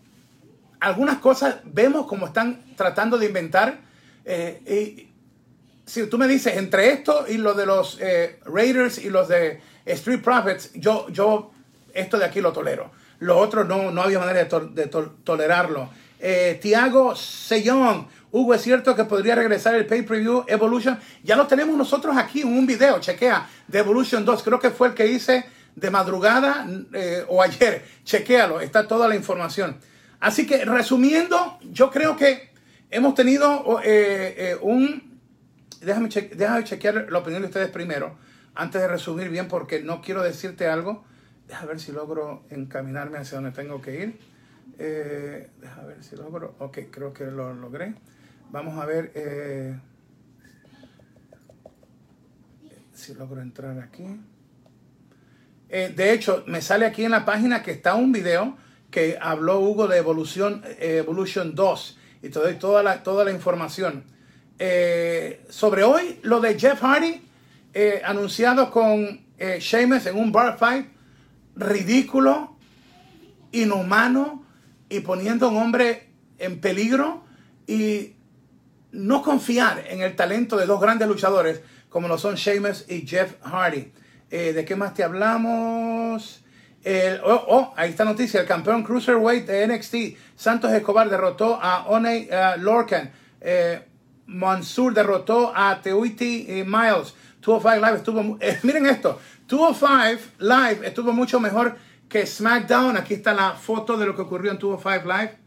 algunas 0.81 1.19
cosas 1.19 1.57
vemos 1.65 2.07
como 2.07 2.27
están 2.27 2.63
tratando 2.77 3.19
de 3.19 3.27
inventar. 3.27 3.81
eh, 4.25 4.61
y 4.67 5.09
si 5.85 6.07
tú 6.07 6.17
me 6.17 6.29
dices 6.29 6.57
entre 6.57 6.93
esto 6.93 7.27
y 7.29 7.39
lo 7.39 7.55
de 7.55 7.67
los 7.67 7.99
eh, 8.01 8.39
Raiders 8.47 8.99
y 8.99 9.11
los 9.11 9.29
de 9.29 9.61
Street 9.85 10.23
Profits, 10.23 10.71
yo, 10.75 11.09
yo 11.11 11.51
esto 11.93 12.19
de 12.19 12.25
aquí 12.25 12.41
lo 12.41 12.53
tolero. 12.53 12.91
Lo 13.19 13.37
otro 13.39 13.65
no, 13.65 13.91
no 13.91 14.01
había 14.03 14.19
manera 14.21 14.39
de, 14.39 14.45
to- 14.47 14.67
de 14.69 14.87
to- 14.87 15.17
tolerarlo. 15.25 15.91
Eh, 16.21 16.59
Tiago 16.63 17.17
Sellón, 17.17 18.07
Hugo, 18.33 18.55
¿es 18.55 18.63
cierto 18.63 18.97
que 18.97 19.05
podría 19.05 19.35
regresar 19.35 19.75
el 19.75 19.85
pay-per-view 19.87 20.45
Evolution? 20.49 20.99
Ya 21.23 21.37
lo 21.37 21.47
tenemos 21.47 21.77
nosotros 21.77 22.17
aquí 22.17 22.41
en 22.41 22.49
un 22.49 22.67
video, 22.67 22.99
chequea, 22.99 23.47
de 23.69 23.79
Evolution 23.79 24.25
2. 24.25 24.43
Creo 24.43 24.59
que 24.59 24.71
fue 24.71 24.89
el 24.89 24.95
que 24.95 25.07
hice 25.07 25.45
de 25.77 25.91
madrugada 25.91 26.67
eh, 26.95 27.25
o 27.29 27.43
ayer. 27.43 27.85
Chequéalo, 28.05 28.61
está 28.61 28.89
toda 28.89 29.07
la 29.07 29.17
información. 29.17 29.77
Así 30.19 30.47
que 30.47 30.65
resumiendo, 30.65 31.59
yo 31.63 31.91
creo 31.91 32.17
que 32.17 32.51
hemos 32.91 33.15
tenido 33.15 33.81
eh, 33.85 34.35
eh, 34.39 34.57
un 34.63 35.19
déjame, 35.83 36.09
che- 36.09 36.31
déjame 36.35 36.65
chequear 36.65 37.09
la 37.11 37.19
opinión 37.19 37.43
de 37.43 37.49
ustedes 37.49 37.69
primero, 37.71 38.17
antes 38.55 38.81
de 38.81 38.89
resumir 38.89 39.29
bien, 39.29 39.47
porque 39.49 39.83
no 39.83 40.01
quiero 40.01 40.23
decirte 40.23 40.67
algo. 40.69 41.05
Déjame 41.49 41.69
ver 41.69 41.81
si 41.81 41.93
logro 41.93 42.45
encaminarme 42.49 43.19
hacia 43.19 43.37
donde 43.37 43.51
tengo 43.51 43.83
que 43.83 43.95
ir. 44.03 44.19
Déjame 44.79 45.87
ver 45.89 46.03
si 46.03 46.17
logro. 46.17 46.55
Ok, 46.61 46.79
creo 46.91 47.13
que 47.13 47.25
lo 47.27 47.53
logré. 47.53 47.95
Vamos 48.53 48.79
a 48.79 48.85
ver 48.85 49.13
eh, 49.15 49.75
si 52.93 53.15
logro 53.15 53.41
entrar 53.41 53.79
aquí. 53.79 54.05
Eh, 55.71 55.91
de 55.97 56.13
hecho, 56.13 56.45
me 56.47 56.61
sale 56.61 56.85
aquí 56.85 57.03
en 57.03 57.13
la 57.13 57.25
página 57.25 57.63
que 57.63 57.71
está 57.71 57.95
un 57.95 58.13
video 58.13 58.59
que 58.91 59.17
habló 59.19 59.61
Hugo 59.61 59.89
de 59.89 59.97
Evolución, 59.97 60.63
eh, 60.67 60.99
Evolution 60.99 61.55
2 61.55 61.99
y 62.25 62.29
te 62.29 62.39
doy 62.41 62.57
toda 62.57 62.83
la, 62.83 63.03
toda 63.03 63.25
la 63.25 63.31
información. 63.31 64.05
Sobre 65.49 65.83
hoy, 65.83 66.21
lo 66.23 66.41
de 66.41 66.57
Jeff 66.57 66.83
Hardy, 66.83 67.21
anunciado 68.05 68.71
con 68.71 69.23
Sheamus 69.39 70.07
en 70.07 70.17
un 70.17 70.31
bar 70.31 70.57
fight, 70.57 70.87
ridículo, 71.57 72.55
inhumano 73.51 74.45
y 74.89 75.01
poniendo 75.01 75.47
a 75.47 75.49
un 75.49 75.57
hombre 75.57 76.11
en 76.39 76.61
peligro 76.61 77.25
y 77.67 78.15
no 78.93 79.23
confiar 79.23 79.85
en 79.89 80.03
el 80.03 80.15
talento 80.15 80.57
de 80.57 80.67
dos 80.67 80.81
grandes 80.81 81.09
luchadores 81.09 81.61
como 81.89 82.09
lo 82.09 82.17
son 82.17 82.37
Sheamus 82.37 82.87
y 82.89 83.07
Jeff 83.07 83.35
Hardy. 83.43 83.93
Eh, 84.31 84.53
¿De 84.53 84.65
qué 84.65 84.77
más 84.77 84.95
te 84.95 85.05
hablamos? 85.05 86.43
Oh, 87.25 87.45
oh, 87.49 87.75
ahí 87.77 87.91
está 87.91 88.05
noticia. 88.05 88.41
El 88.41 88.47
campeón 88.47 88.83
Cruiserweight 88.83 89.47
de 89.47 89.67
NXT, 89.67 89.95
Santos 90.35 90.73
Escobar, 90.73 91.09
derrotó 91.09 91.59
a 91.61 91.87
One 91.87 92.29
uh, 92.31 92.61
Lorcan. 92.61 93.13
Eh, 93.41 93.83
Mansur 94.27 94.95
derrotó 94.95 95.53
a 95.55 95.81
Teuiti 95.81 96.65
Miles. 96.67 97.15
205 97.43 97.87
Live 97.87 97.97
estuvo... 97.97 98.39
miren 98.63 98.87
esto. 98.87 99.21
205 99.49 100.23
Live 100.39 100.87
estuvo 100.87 101.13
mucho 101.13 101.41
mejor 101.41 101.77
que 102.09 102.27
SmackDown. 102.27 102.97
Aquí 102.97 103.15
está 103.15 103.35
la 103.35 103.53
foto 103.53 103.97
de 103.97 104.07
lo 104.07 104.17
que 104.17 104.23
ocurrió 104.23 104.51
en 104.51 104.59
205 104.59 105.07
Live. 105.07 105.42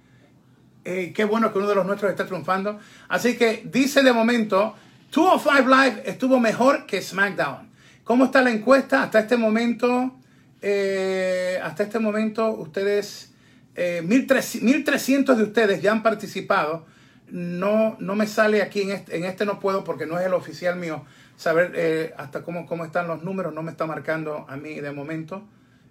Eh, 0.88 1.14
qué 1.16 1.24
bueno 1.24 1.52
que 1.52 1.58
uno 1.58 1.68
de 1.68 1.74
los 1.74 1.86
nuestros 1.86 2.12
está 2.12 2.28
triunfando. 2.28 2.80
Así 3.10 3.36
que 3.38 3.64
dice 3.66 4.04
de 4.04 4.14
momento, 4.14 4.76
205 5.12 5.68
Live 5.68 6.04
estuvo 6.06 6.40
mejor 6.40 6.86
que 6.86 7.02
SmackDown. 7.02 7.72
¿Cómo 8.04 8.26
está 8.26 8.44
la 8.44 8.52
encuesta? 8.52 9.02
Hasta 9.02 9.20
este 9.20 9.36
momento, 9.36 10.16
eh, 10.62 11.60
hasta 11.64 11.82
este 11.82 11.98
momento, 11.98 12.52
ustedes, 12.52 13.34
eh, 13.76 14.04
1300 14.04 14.62
1300 14.62 15.38
de 15.38 15.44
ustedes 15.44 15.82
ya 15.82 15.92
han 15.92 16.04
participado. 16.04 16.86
No, 17.32 17.98
no 18.00 18.16
me 18.16 18.28
sale 18.28 18.62
aquí, 18.62 18.84
en 18.84 18.92
este, 18.92 19.18
en 19.18 19.26
este 19.26 19.44
no 19.48 19.60
puedo 19.60 19.84
porque 19.84 20.06
no 20.06 20.20
es 20.20 20.28
el 20.28 20.36
oficial 20.36 20.76
mío, 20.76 21.04
saber 21.36 21.72
eh, 21.76 22.14
hasta 22.16 22.44
cómo, 22.44 22.68
cómo 22.68 22.86
están 22.86 23.08
los 23.08 23.24
números, 23.24 23.56
no 23.56 23.64
me 23.64 23.72
está 23.72 23.88
marcando 23.88 24.46
a 24.48 24.56
mí 24.56 24.80
de 24.80 24.92
momento. 24.92 25.42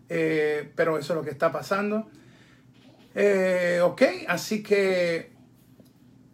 Pero 0.06 0.98
eso 0.98 1.14
es 1.14 1.16
lo 1.16 1.24
que 1.24 1.30
está 1.30 1.50
pasando. 1.50 2.06
Eh, 3.14 3.80
ok, 3.82 4.02
así 4.28 4.62
que 4.62 5.30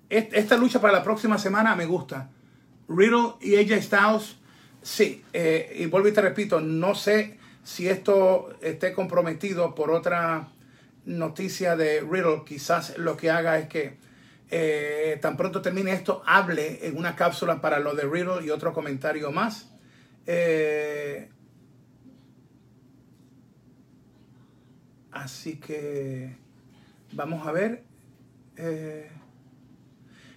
est- 0.09 0.33
esta 0.35 0.57
lucha 0.57 0.81
para 0.81 0.93
la 0.93 1.03
próxima 1.03 1.39
semana 1.39 1.75
me 1.77 1.87
gusta. 1.87 2.31
Riddle 2.89 3.35
y 3.41 3.57
AJ 3.57 3.83
Styles, 3.83 4.37
sí. 4.83 5.23
eh, 5.33 5.75
y 5.79 5.87
vuelvo 5.87 6.09
y 6.09 6.13
te 6.13 6.21
repito, 6.21 6.61
no 6.61 6.95
sé 6.95 7.39
si 7.63 7.89
esto 7.89 8.51
esté 8.63 8.93
comprometido 8.93 9.75
por 9.75 9.91
otra 9.91 10.49
noticia 11.05 11.77
de 11.77 12.01
Riddle. 12.01 12.43
Quizás 12.47 12.99
lo 12.99 13.17
que 13.17 13.31
haga 13.31 13.59
es 13.59 13.69
que 13.69 13.99
eh, 14.51 15.19
tan 15.23 15.37
pronto 15.37 15.63
termine 15.63 15.93
esto, 15.93 16.23
hable 16.27 16.87
en 16.87 16.97
una 16.97 17.15
cápsula 17.15 17.61
para 17.61 17.79
lo 17.79 17.95
de 17.95 18.03
Riddle 18.05 18.45
y 18.45 18.51
otro 18.51 18.73
comentario 18.73 19.31
más. 19.31 19.71
Eh, 20.27 21.29
así 25.13 25.57
que 25.57 26.37
vamos 27.13 27.47
a 27.47 27.53
ver. 27.53 27.85
Eh, 28.57 29.11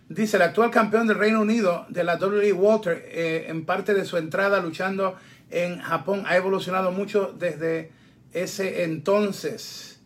Dice, 0.09 0.35
el 0.35 0.43
actual 0.43 0.69
campeón 0.69 1.07
del 1.07 1.17
Reino 1.17 1.41
Unido 1.41 1.85
de 1.89 2.03
la 2.03 2.17
WWE, 2.17 2.51
Walter, 2.53 3.03
eh, 3.07 3.45
en 3.47 3.65
parte 3.65 3.93
de 3.95 4.05
su 4.05 4.17
entrada 4.17 4.59
luchando 4.59 5.15
en 5.49 5.79
Japón, 5.79 6.25
ha 6.27 6.35
evolucionado 6.35 6.91
mucho 6.91 7.33
desde 7.39 7.91
ese 8.31 8.83
entonces. 8.83 10.01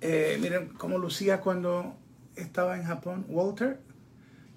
Eh, 0.00 0.38
miren 0.40 0.70
cómo 0.70 0.98
lucía 0.98 1.40
cuando 1.40 1.94
estaba 2.36 2.78
en 2.78 2.84
Japón, 2.84 3.26
Walter. 3.28 3.78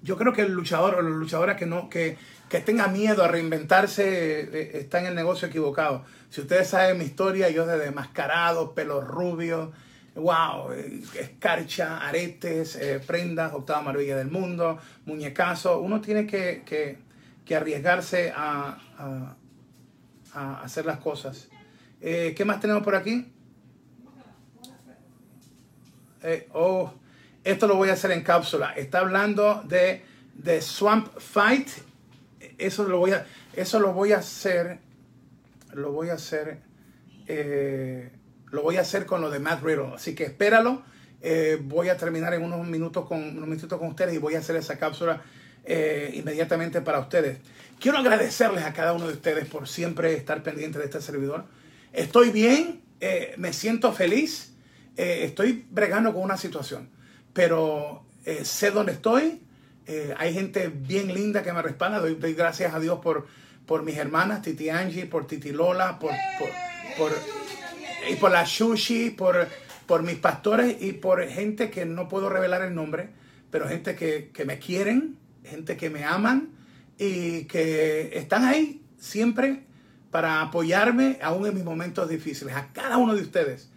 Yo 0.01 0.17
creo 0.17 0.33
que 0.33 0.41
el 0.41 0.53
luchador 0.53 0.95
o 0.95 1.01
la 1.03 1.09
luchadora 1.09 1.55
que 1.55 1.67
no 1.67 1.89
que, 1.89 2.17
que 2.49 2.59
tenga 2.59 2.87
miedo 2.87 3.23
a 3.23 3.27
reinventarse 3.27 4.79
está 4.79 4.99
en 4.99 5.07
el 5.07 5.15
negocio 5.15 5.47
equivocado. 5.47 6.05
Si 6.29 6.41
ustedes 6.41 6.69
saben 6.69 6.97
mi 6.97 7.05
historia, 7.05 7.49
yo 7.49 7.67
desde 7.67 7.91
mascarado, 7.91 8.73
pelo 8.73 9.01
rubio, 9.01 9.73
wow, 10.15 10.71
eh, 10.73 11.01
escarcha, 11.19 12.05
aretes, 12.07 12.75
eh, 12.75 12.99
prendas, 13.05 13.53
octava 13.53 13.81
maravilla 13.81 14.17
del 14.17 14.29
mundo, 14.29 14.77
muñecazo. 15.05 15.79
Uno 15.79 16.01
tiene 16.01 16.25
que, 16.27 16.63
que- 16.65 16.97
arriesgarse 17.55 18.31
a, 18.33 18.77
a- 20.33 20.61
hacer 20.63 20.85
las 20.85 20.99
cosas. 20.99 21.49
Eh, 21.99 22.33
¿Qué 22.35 22.45
más 22.45 22.61
tenemos 22.61 22.81
por 22.81 22.95
aquí? 22.95 23.29
Oh, 26.53 26.93
esto 27.43 27.67
lo 27.67 27.75
voy 27.75 27.89
a 27.89 27.93
hacer 27.93 28.11
en 28.11 28.21
cápsula. 28.23 28.71
Está 28.73 28.99
hablando 28.99 29.63
de, 29.67 30.01
de 30.35 30.61
Swamp 30.61 31.09
Fight. 31.17 31.67
Eso 32.57 32.87
lo 32.87 32.99
voy 32.99 33.11
a, 33.11 33.25
eso 33.53 33.79
lo 33.79 33.91
voy 33.93 34.13
a 34.13 34.19
hacer. 34.19 34.79
Lo 35.73 35.91
voy 35.91 36.09
a 36.09 36.13
hacer. 36.13 36.61
Lo 38.51 38.61
voy 38.61 38.77
a 38.77 38.81
hacer 38.81 39.05
con 39.05 39.21
lo 39.21 39.29
de 39.29 39.39
Matt 39.39 39.63
Riddle. 39.63 39.93
Así 39.95 40.13
que 40.15 40.25
espéralo. 40.25 40.83
Eh, 41.23 41.59
voy 41.61 41.89
a 41.89 41.97
terminar 41.97 42.33
en 42.33 42.43
unos 42.43 42.65
minutos 42.67 43.05
con 43.07 43.21
unos 43.37 43.47
minutos 43.47 43.77
con 43.77 43.89
ustedes 43.89 44.15
y 44.15 44.17
voy 44.17 44.33
a 44.35 44.39
hacer 44.39 44.55
esa 44.55 44.79
cápsula 44.79 45.21
eh, 45.65 46.11
inmediatamente 46.15 46.81
para 46.81 46.99
ustedes. 46.99 47.37
Quiero 47.79 47.99
agradecerles 47.99 48.63
a 48.63 48.73
cada 48.73 48.93
uno 48.93 49.07
de 49.07 49.13
ustedes 49.13 49.47
por 49.47 49.67
siempre 49.67 50.13
estar 50.15 50.41
pendiente 50.41 50.79
de 50.79 50.85
este 50.85 50.99
servidor. 50.99 51.45
Estoy 51.93 52.31
bien, 52.31 52.81
eh, 53.01 53.33
me 53.37 53.53
siento 53.53 53.91
feliz, 53.93 54.53
estoy 54.95 55.65
bregando 55.69 56.13
con 56.13 56.21
una 56.23 56.37
situación, 56.37 56.89
pero 57.33 58.03
sé 58.43 58.69
dónde 58.71 58.91
estoy. 58.93 59.41
hay 60.17 60.33
gente 60.33 60.67
bien 60.67 61.13
linda 61.13 61.41
que 61.43 61.53
me 61.53 61.61
respalda. 61.61 61.99
Doy, 61.99 62.33
gracias 62.33 62.73
a 62.73 62.79
Dios 62.79 62.99
por, 62.99 63.25
por 63.65 63.83
mis 63.83 63.97
hermanas, 63.97 64.41
Titi 64.43 64.69
Angie, 64.69 65.05
por 65.07 65.25
Titi 65.27 65.51
Lola, 65.51 65.97
por, 65.99 66.11
por- 66.97 67.13
y 68.09 68.15
por 68.15 68.31
la 68.31 68.45
Sushi, 68.45 69.11
por, 69.11 69.47
por 69.85 70.03
mis 70.03 70.17
pastores 70.17 70.81
y 70.81 70.93
por 70.93 71.25
gente 71.27 71.69
que 71.69 71.85
no 71.85 72.07
puedo 72.07 72.29
revelar 72.29 72.61
el 72.61 72.73
nombre, 72.73 73.09
pero 73.49 73.67
gente 73.67 73.95
que, 73.95 74.31
que 74.33 74.45
me 74.45 74.59
quieren, 74.59 75.17
gente 75.43 75.77
que 75.77 75.89
me 75.89 76.03
aman 76.03 76.49
y 76.97 77.45
que 77.45 78.11
están 78.13 78.45
ahí 78.45 78.81
siempre 78.97 79.63
para 80.11 80.41
apoyarme 80.41 81.17
aún 81.21 81.47
en 81.47 81.55
mis 81.55 81.63
momentos 81.63 82.09
difíciles. 82.09 82.55
A 82.55 82.71
cada 82.73 82.97
uno 82.97 83.15
de 83.15 83.21
ustedes 83.21 83.69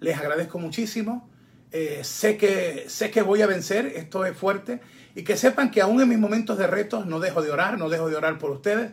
les 0.00 0.18
agradezco 0.18 0.58
muchísimo. 0.58 1.28
Eh, 1.70 2.00
sé, 2.02 2.36
que, 2.36 2.84
sé 2.88 3.10
que 3.10 3.22
voy 3.22 3.40
a 3.40 3.46
vencer, 3.46 3.86
esto 3.96 4.26
es 4.26 4.36
fuerte, 4.36 4.80
y 5.14 5.22
que 5.22 5.38
sepan 5.38 5.70
que 5.70 5.80
aún 5.80 6.02
en 6.02 6.08
mis 6.08 6.18
momentos 6.18 6.58
de 6.58 6.66
retos 6.66 7.06
no 7.06 7.18
dejo 7.18 7.40
de 7.40 7.50
orar, 7.50 7.78
no 7.78 7.88
dejo 7.88 8.10
de 8.10 8.16
orar 8.16 8.38
por 8.38 8.50
ustedes, 8.50 8.92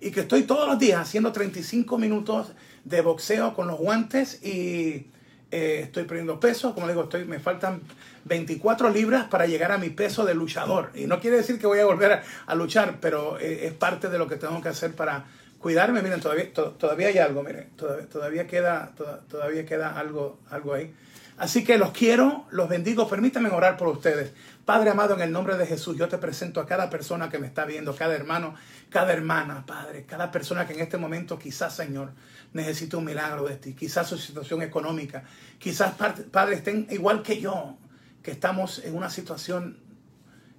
y 0.00 0.10
que 0.10 0.20
estoy 0.20 0.42
todos 0.42 0.66
los 0.68 0.78
días 0.78 1.00
haciendo 1.00 1.30
35 1.30 1.98
minutos 1.98 2.52
de 2.86 3.00
boxeo 3.00 3.52
con 3.54 3.66
los 3.66 3.78
guantes 3.78 4.42
y 4.44 5.08
eh, 5.50 5.80
estoy 5.84 6.04
perdiendo 6.04 6.38
peso, 6.40 6.72
como 6.74 6.88
digo, 6.88 7.02
estoy, 7.04 7.24
me 7.24 7.38
faltan 7.40 7.80
24 8.24 8.90
libras 8.90 9.26
para 9.26 9.46
llegar 9.46 9.72
a 9.72 9.78
mi 9.78 9.90
peso 9.90 10.24
de 10.24 10.34
luchador. 10.34 10.90
Y 10.94 11.06
no 11.06 11.20
quiere 11.20 11.36
decir 11.36 11.58
que 11.58 11.66
voy 11.66 11.78
a 11.80 11.84
volver 11.84 12.12
a, 12.12 12.22
a 12.46 12.54
luchar, 12.54 12.98
pero 13.00 13.38
eh, 13.38 13.66
es 13.66 13.72
parte 13.72 14.08
de 14.08 14.18
lo 14.18 14.26
que 14.28 14.36
tengo 14.36 14.60
que 14.62 14.68
hacer 14.68 14.94
para 14.94 15.24
cuidarme. 15.58 16.00
Miren, 16.02 16.20
todavía, 16.20 16.52
to- 16.52 16.72
todavía 16.72 17.08
hay 17.08 17.18
algo, 17.18 17.42
miren, 17.42 17.68
todavía, 17.76 18.06
todavía 18.08 18.46
queda, 18.46 18.92
toda- 18.96 19.20
todavía 19.28 19.66
queda 19.66 19.98
algo, 19.98 20.38
algo 20.50 20.74
ahí. 20.74 20.94
Así 21.38 21.64
que 21.64 21.76
los 21.76 21.90
quiero, 21.90 22.46
los 22.50 22.68
bendigo. 22.68 23.08
Permítanme 23.08 23.50
orar 23.50 23.76
por 23.76 23.88
ustedes. 23.88 24.32
Padre 24.64 24.90
amado, 24.90 25.14
en 25.14 25.20
el 25.20 25.30
nombre 25.32 25.56
de 25.56 25.66
Jesús, 25.66 25.96
yo 25.96 26.08
te 26.08 26.18
presento 26.18 26.60
a 26.60 26.66
cada 26.66 26.88
persona 26.90 27.28
que 27.28 27.38
me 27.38 27.46
está 27.46 27.64
viendo, 27.66 27.94
cada 27.94 28.14
hermano, 28.16 28.54
cada 28.90 29.12
hermana, 29.12 29.64
Padre, 29.66 30.04
cada 30.08 30.30
persona 30.32 30.66
que 30.66 30.72
en 30.72 30.80
este 30.80 30.96
momento 30.96 31.38
quizás, 31.38 31.76
Señor, 31.76 32.10
necesita 32.56 32.96
un 32.96 33.04
milagro 33.04 33.44
de 33.44 33.56
ti. 33.56 33.74
Quizás 33.74 34.08
su 34.08 34.18
situación 34.18 34.62
económica, 34.62 35.22
quizás, 35.58 35.94
par- 35.94 36.24
Padre, 36.24 36.56
estén 36.56 36.86
igual 36.90 37.22
que 37.22 37.40
yo, 37.40 37.76
que 38.22 38.32
estamos 38.32 38.80
en 38.84 38.96
una 38.96 39.10
situación 39.10 39.78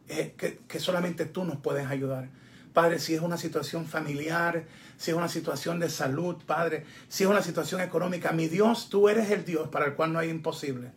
eh, 0.07 0.33
que, 0.37 0.59
que 0.67 0.79
solamente 0.79 1.25
tú 1.25 1.43
nos 1.43 1.57
puedes 1.57 1.87
ayudar. 1.87 2.29
Padre, 2.73 2.99
si 2.99 3.15
es 3.15 3.21
una 3.21 3.37
situación 3.37 3.85
familiar, 3.87 4.65
si 4.97 5.11
es 5.11 5.17
una 5.17 5.27
situación 5.27 5.79
de 5.79 5.89
salud, 5.89 6.35
Padre, 6.45 6.85
si 7.09 7.23
es 7.23 7.29
una 7.29 7.41
situación 7.41 7.81
económica, 7.81 8.31
mi 8.31 8.47
Dios, 8.47 8.87
tú 8.89 9.09
eres 9.09 9.31
el 9.31 9.43
Dios 9.43 9.67
para 9.69 9.85
el 9.87 9.95
cual 9.95 10.13
no 10.13 10.19
hay 10.19 10.29
imposible. 10.29 10.91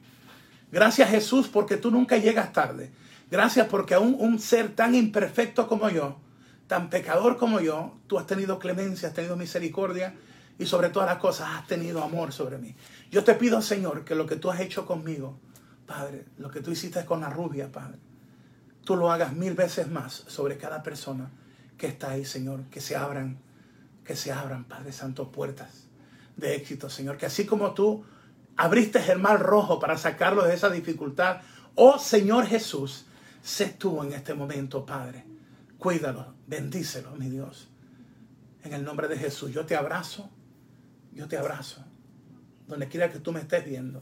Gracias 0.70 1.08
Jesús 1.10 1.48
porque 1.48 1.76
tú 1.78 1.90
nunca 1.90 2.18
llegas 2.18 2.52
tarde. 2.52 2.92
Gracias 3.30 3.66
porque 3.68 3.94
aún 3.94 4.14
un 4.18 4.38
ser 4.38 4.74
tan 4.74 4.94
imperfecto 4.94 5.66
como 5.68 5.88
yo, 5.88 6.20
tan 6.66 6.90
pecador 6.90 7.38
como 7.38 7.60
yo, 7.60 7.98
tú 8.06 8.18
has 8.18 8.26
tenido 8.26 8.58
clemencia, 8.58 9.08
has 9.08 9.14
tenido 9.14 9.36
misericordia 9.36 10.14
y 10.60 10.66
sobre 10.66 10.90
todas 10.90 11.08
las 11.08 11.18
cosas 11.18 11.48
has 11.54 11.66
tenido 11.66 12.04
amor 12.04 12.32
sobre 12.34 12.58
mí. 12.58 12.76
Yo 13.10 13.24
te 13.24 13.34
pido, 13.34 13.62
Señor, 13.62 14.04
que 14.04 14.14
lo 14.14 14.26
que 14.26 14.36
tú 14.36 14.50
has 14.50 14.60
hecho 14.60 14.84
conmigo, 14.84 15.40
Padre, 15.86 16.26
lo 16.36 16.50
que 16.50 16.60
tú 16.60 16.70
hiciste 16.70 17.02
con 17.06 17.22
la 17.22 17.30
rubia, 17.30 17.72
Padre, 17.72 17.98
tú 18.84 18.94
lo 18.94 19.10
hagas 19.10 19.32
mil 19.32 19.54
veces 19.54 19.90
más 19.90 20.12
sobre 20.12 20.58
cada 20.58 20.82
persona 20.82 21.30
que 21.78 21.86
está 21.86 22.10
ahí, 22.10 22.26
Señor, 22.26 22.64
que 22.64 22.82
se 22.82 22.94
abran, 22.94 23.38
que 24.04 24.14
se 24.14 24.32
abran, 24.32 24.64
Padre 24.64 24.92
Santo, 24.92 25.32
puertas 25.32 25.86
de 26.36 26.56
éxito, 26.56 26.90
Señor, 26.90 27.16
que 27.16 27.24
así 27.24 27.46
como 27.46 27.72
tú 27.72 28.04
abriste 28.58 29.00
el 29.10 29.18
mar 29.18 29.40
rojo 29.40 29.80
para 29.80 29.96
sacarlo 29.96 30.44
de 30.44 30.52
esa 30.52 30.68
dificultad, 30.68 31.40
oh 31.74 31.98
Señor 31.98 32.44
Jesús, 32.44 33.06
sé 33.42 33.74
tú 33.78 34.02
en 34.02 34.12
este 34.12 34.34
momento, 34.34 34.84
Padre, 34.84 35.24
cuídalo, 35.78 36.34
bendícelo, 36.46 37.12
mi 37.12 37.30
Dios, 37.30 37.70
en 38.62 38.74
el 38.74 38.84
nombre 38.84 39.08
de 39.08 39.16
Jesús, 39.16 39.52
yo 39.52 39.64
te 39.64 39.74
abrazo, 39.74 40.28
yo 41.12 41.28
te 41.28 41.36
abrazo, 41.36 41.84
donde 42.66 42.88
quiera 42.88 43.10
que 43.10 43.18
tú 43.18 43.32
me 43.32 43.40
estés 43.40 43.64
viendo, 43.64 44.00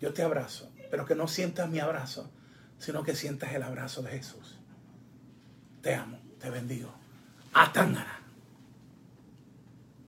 yo 0.00 0.12
te 0.12 0.22
abrazo, 0.22 0.72
pero 0.90 1.04
que 1.04 1.14
no 1.14 1.28
sientas 1.28 1.68
mi 1.68 1.80
abrazo, 1.80 2.30
sino 2.78 3.02
que 3.02 3.14
sientas 3.14 3.52
el 3.52 3.62
abrazo 3.62 4.02
de 4.02 4.10
Jesús. 4.10 4.58
Te 5.82 5.94
amo, 5.94 6.18
te 6.38 6.50
bendigo. 6.50 6.92
Atangana. 7.52 8.25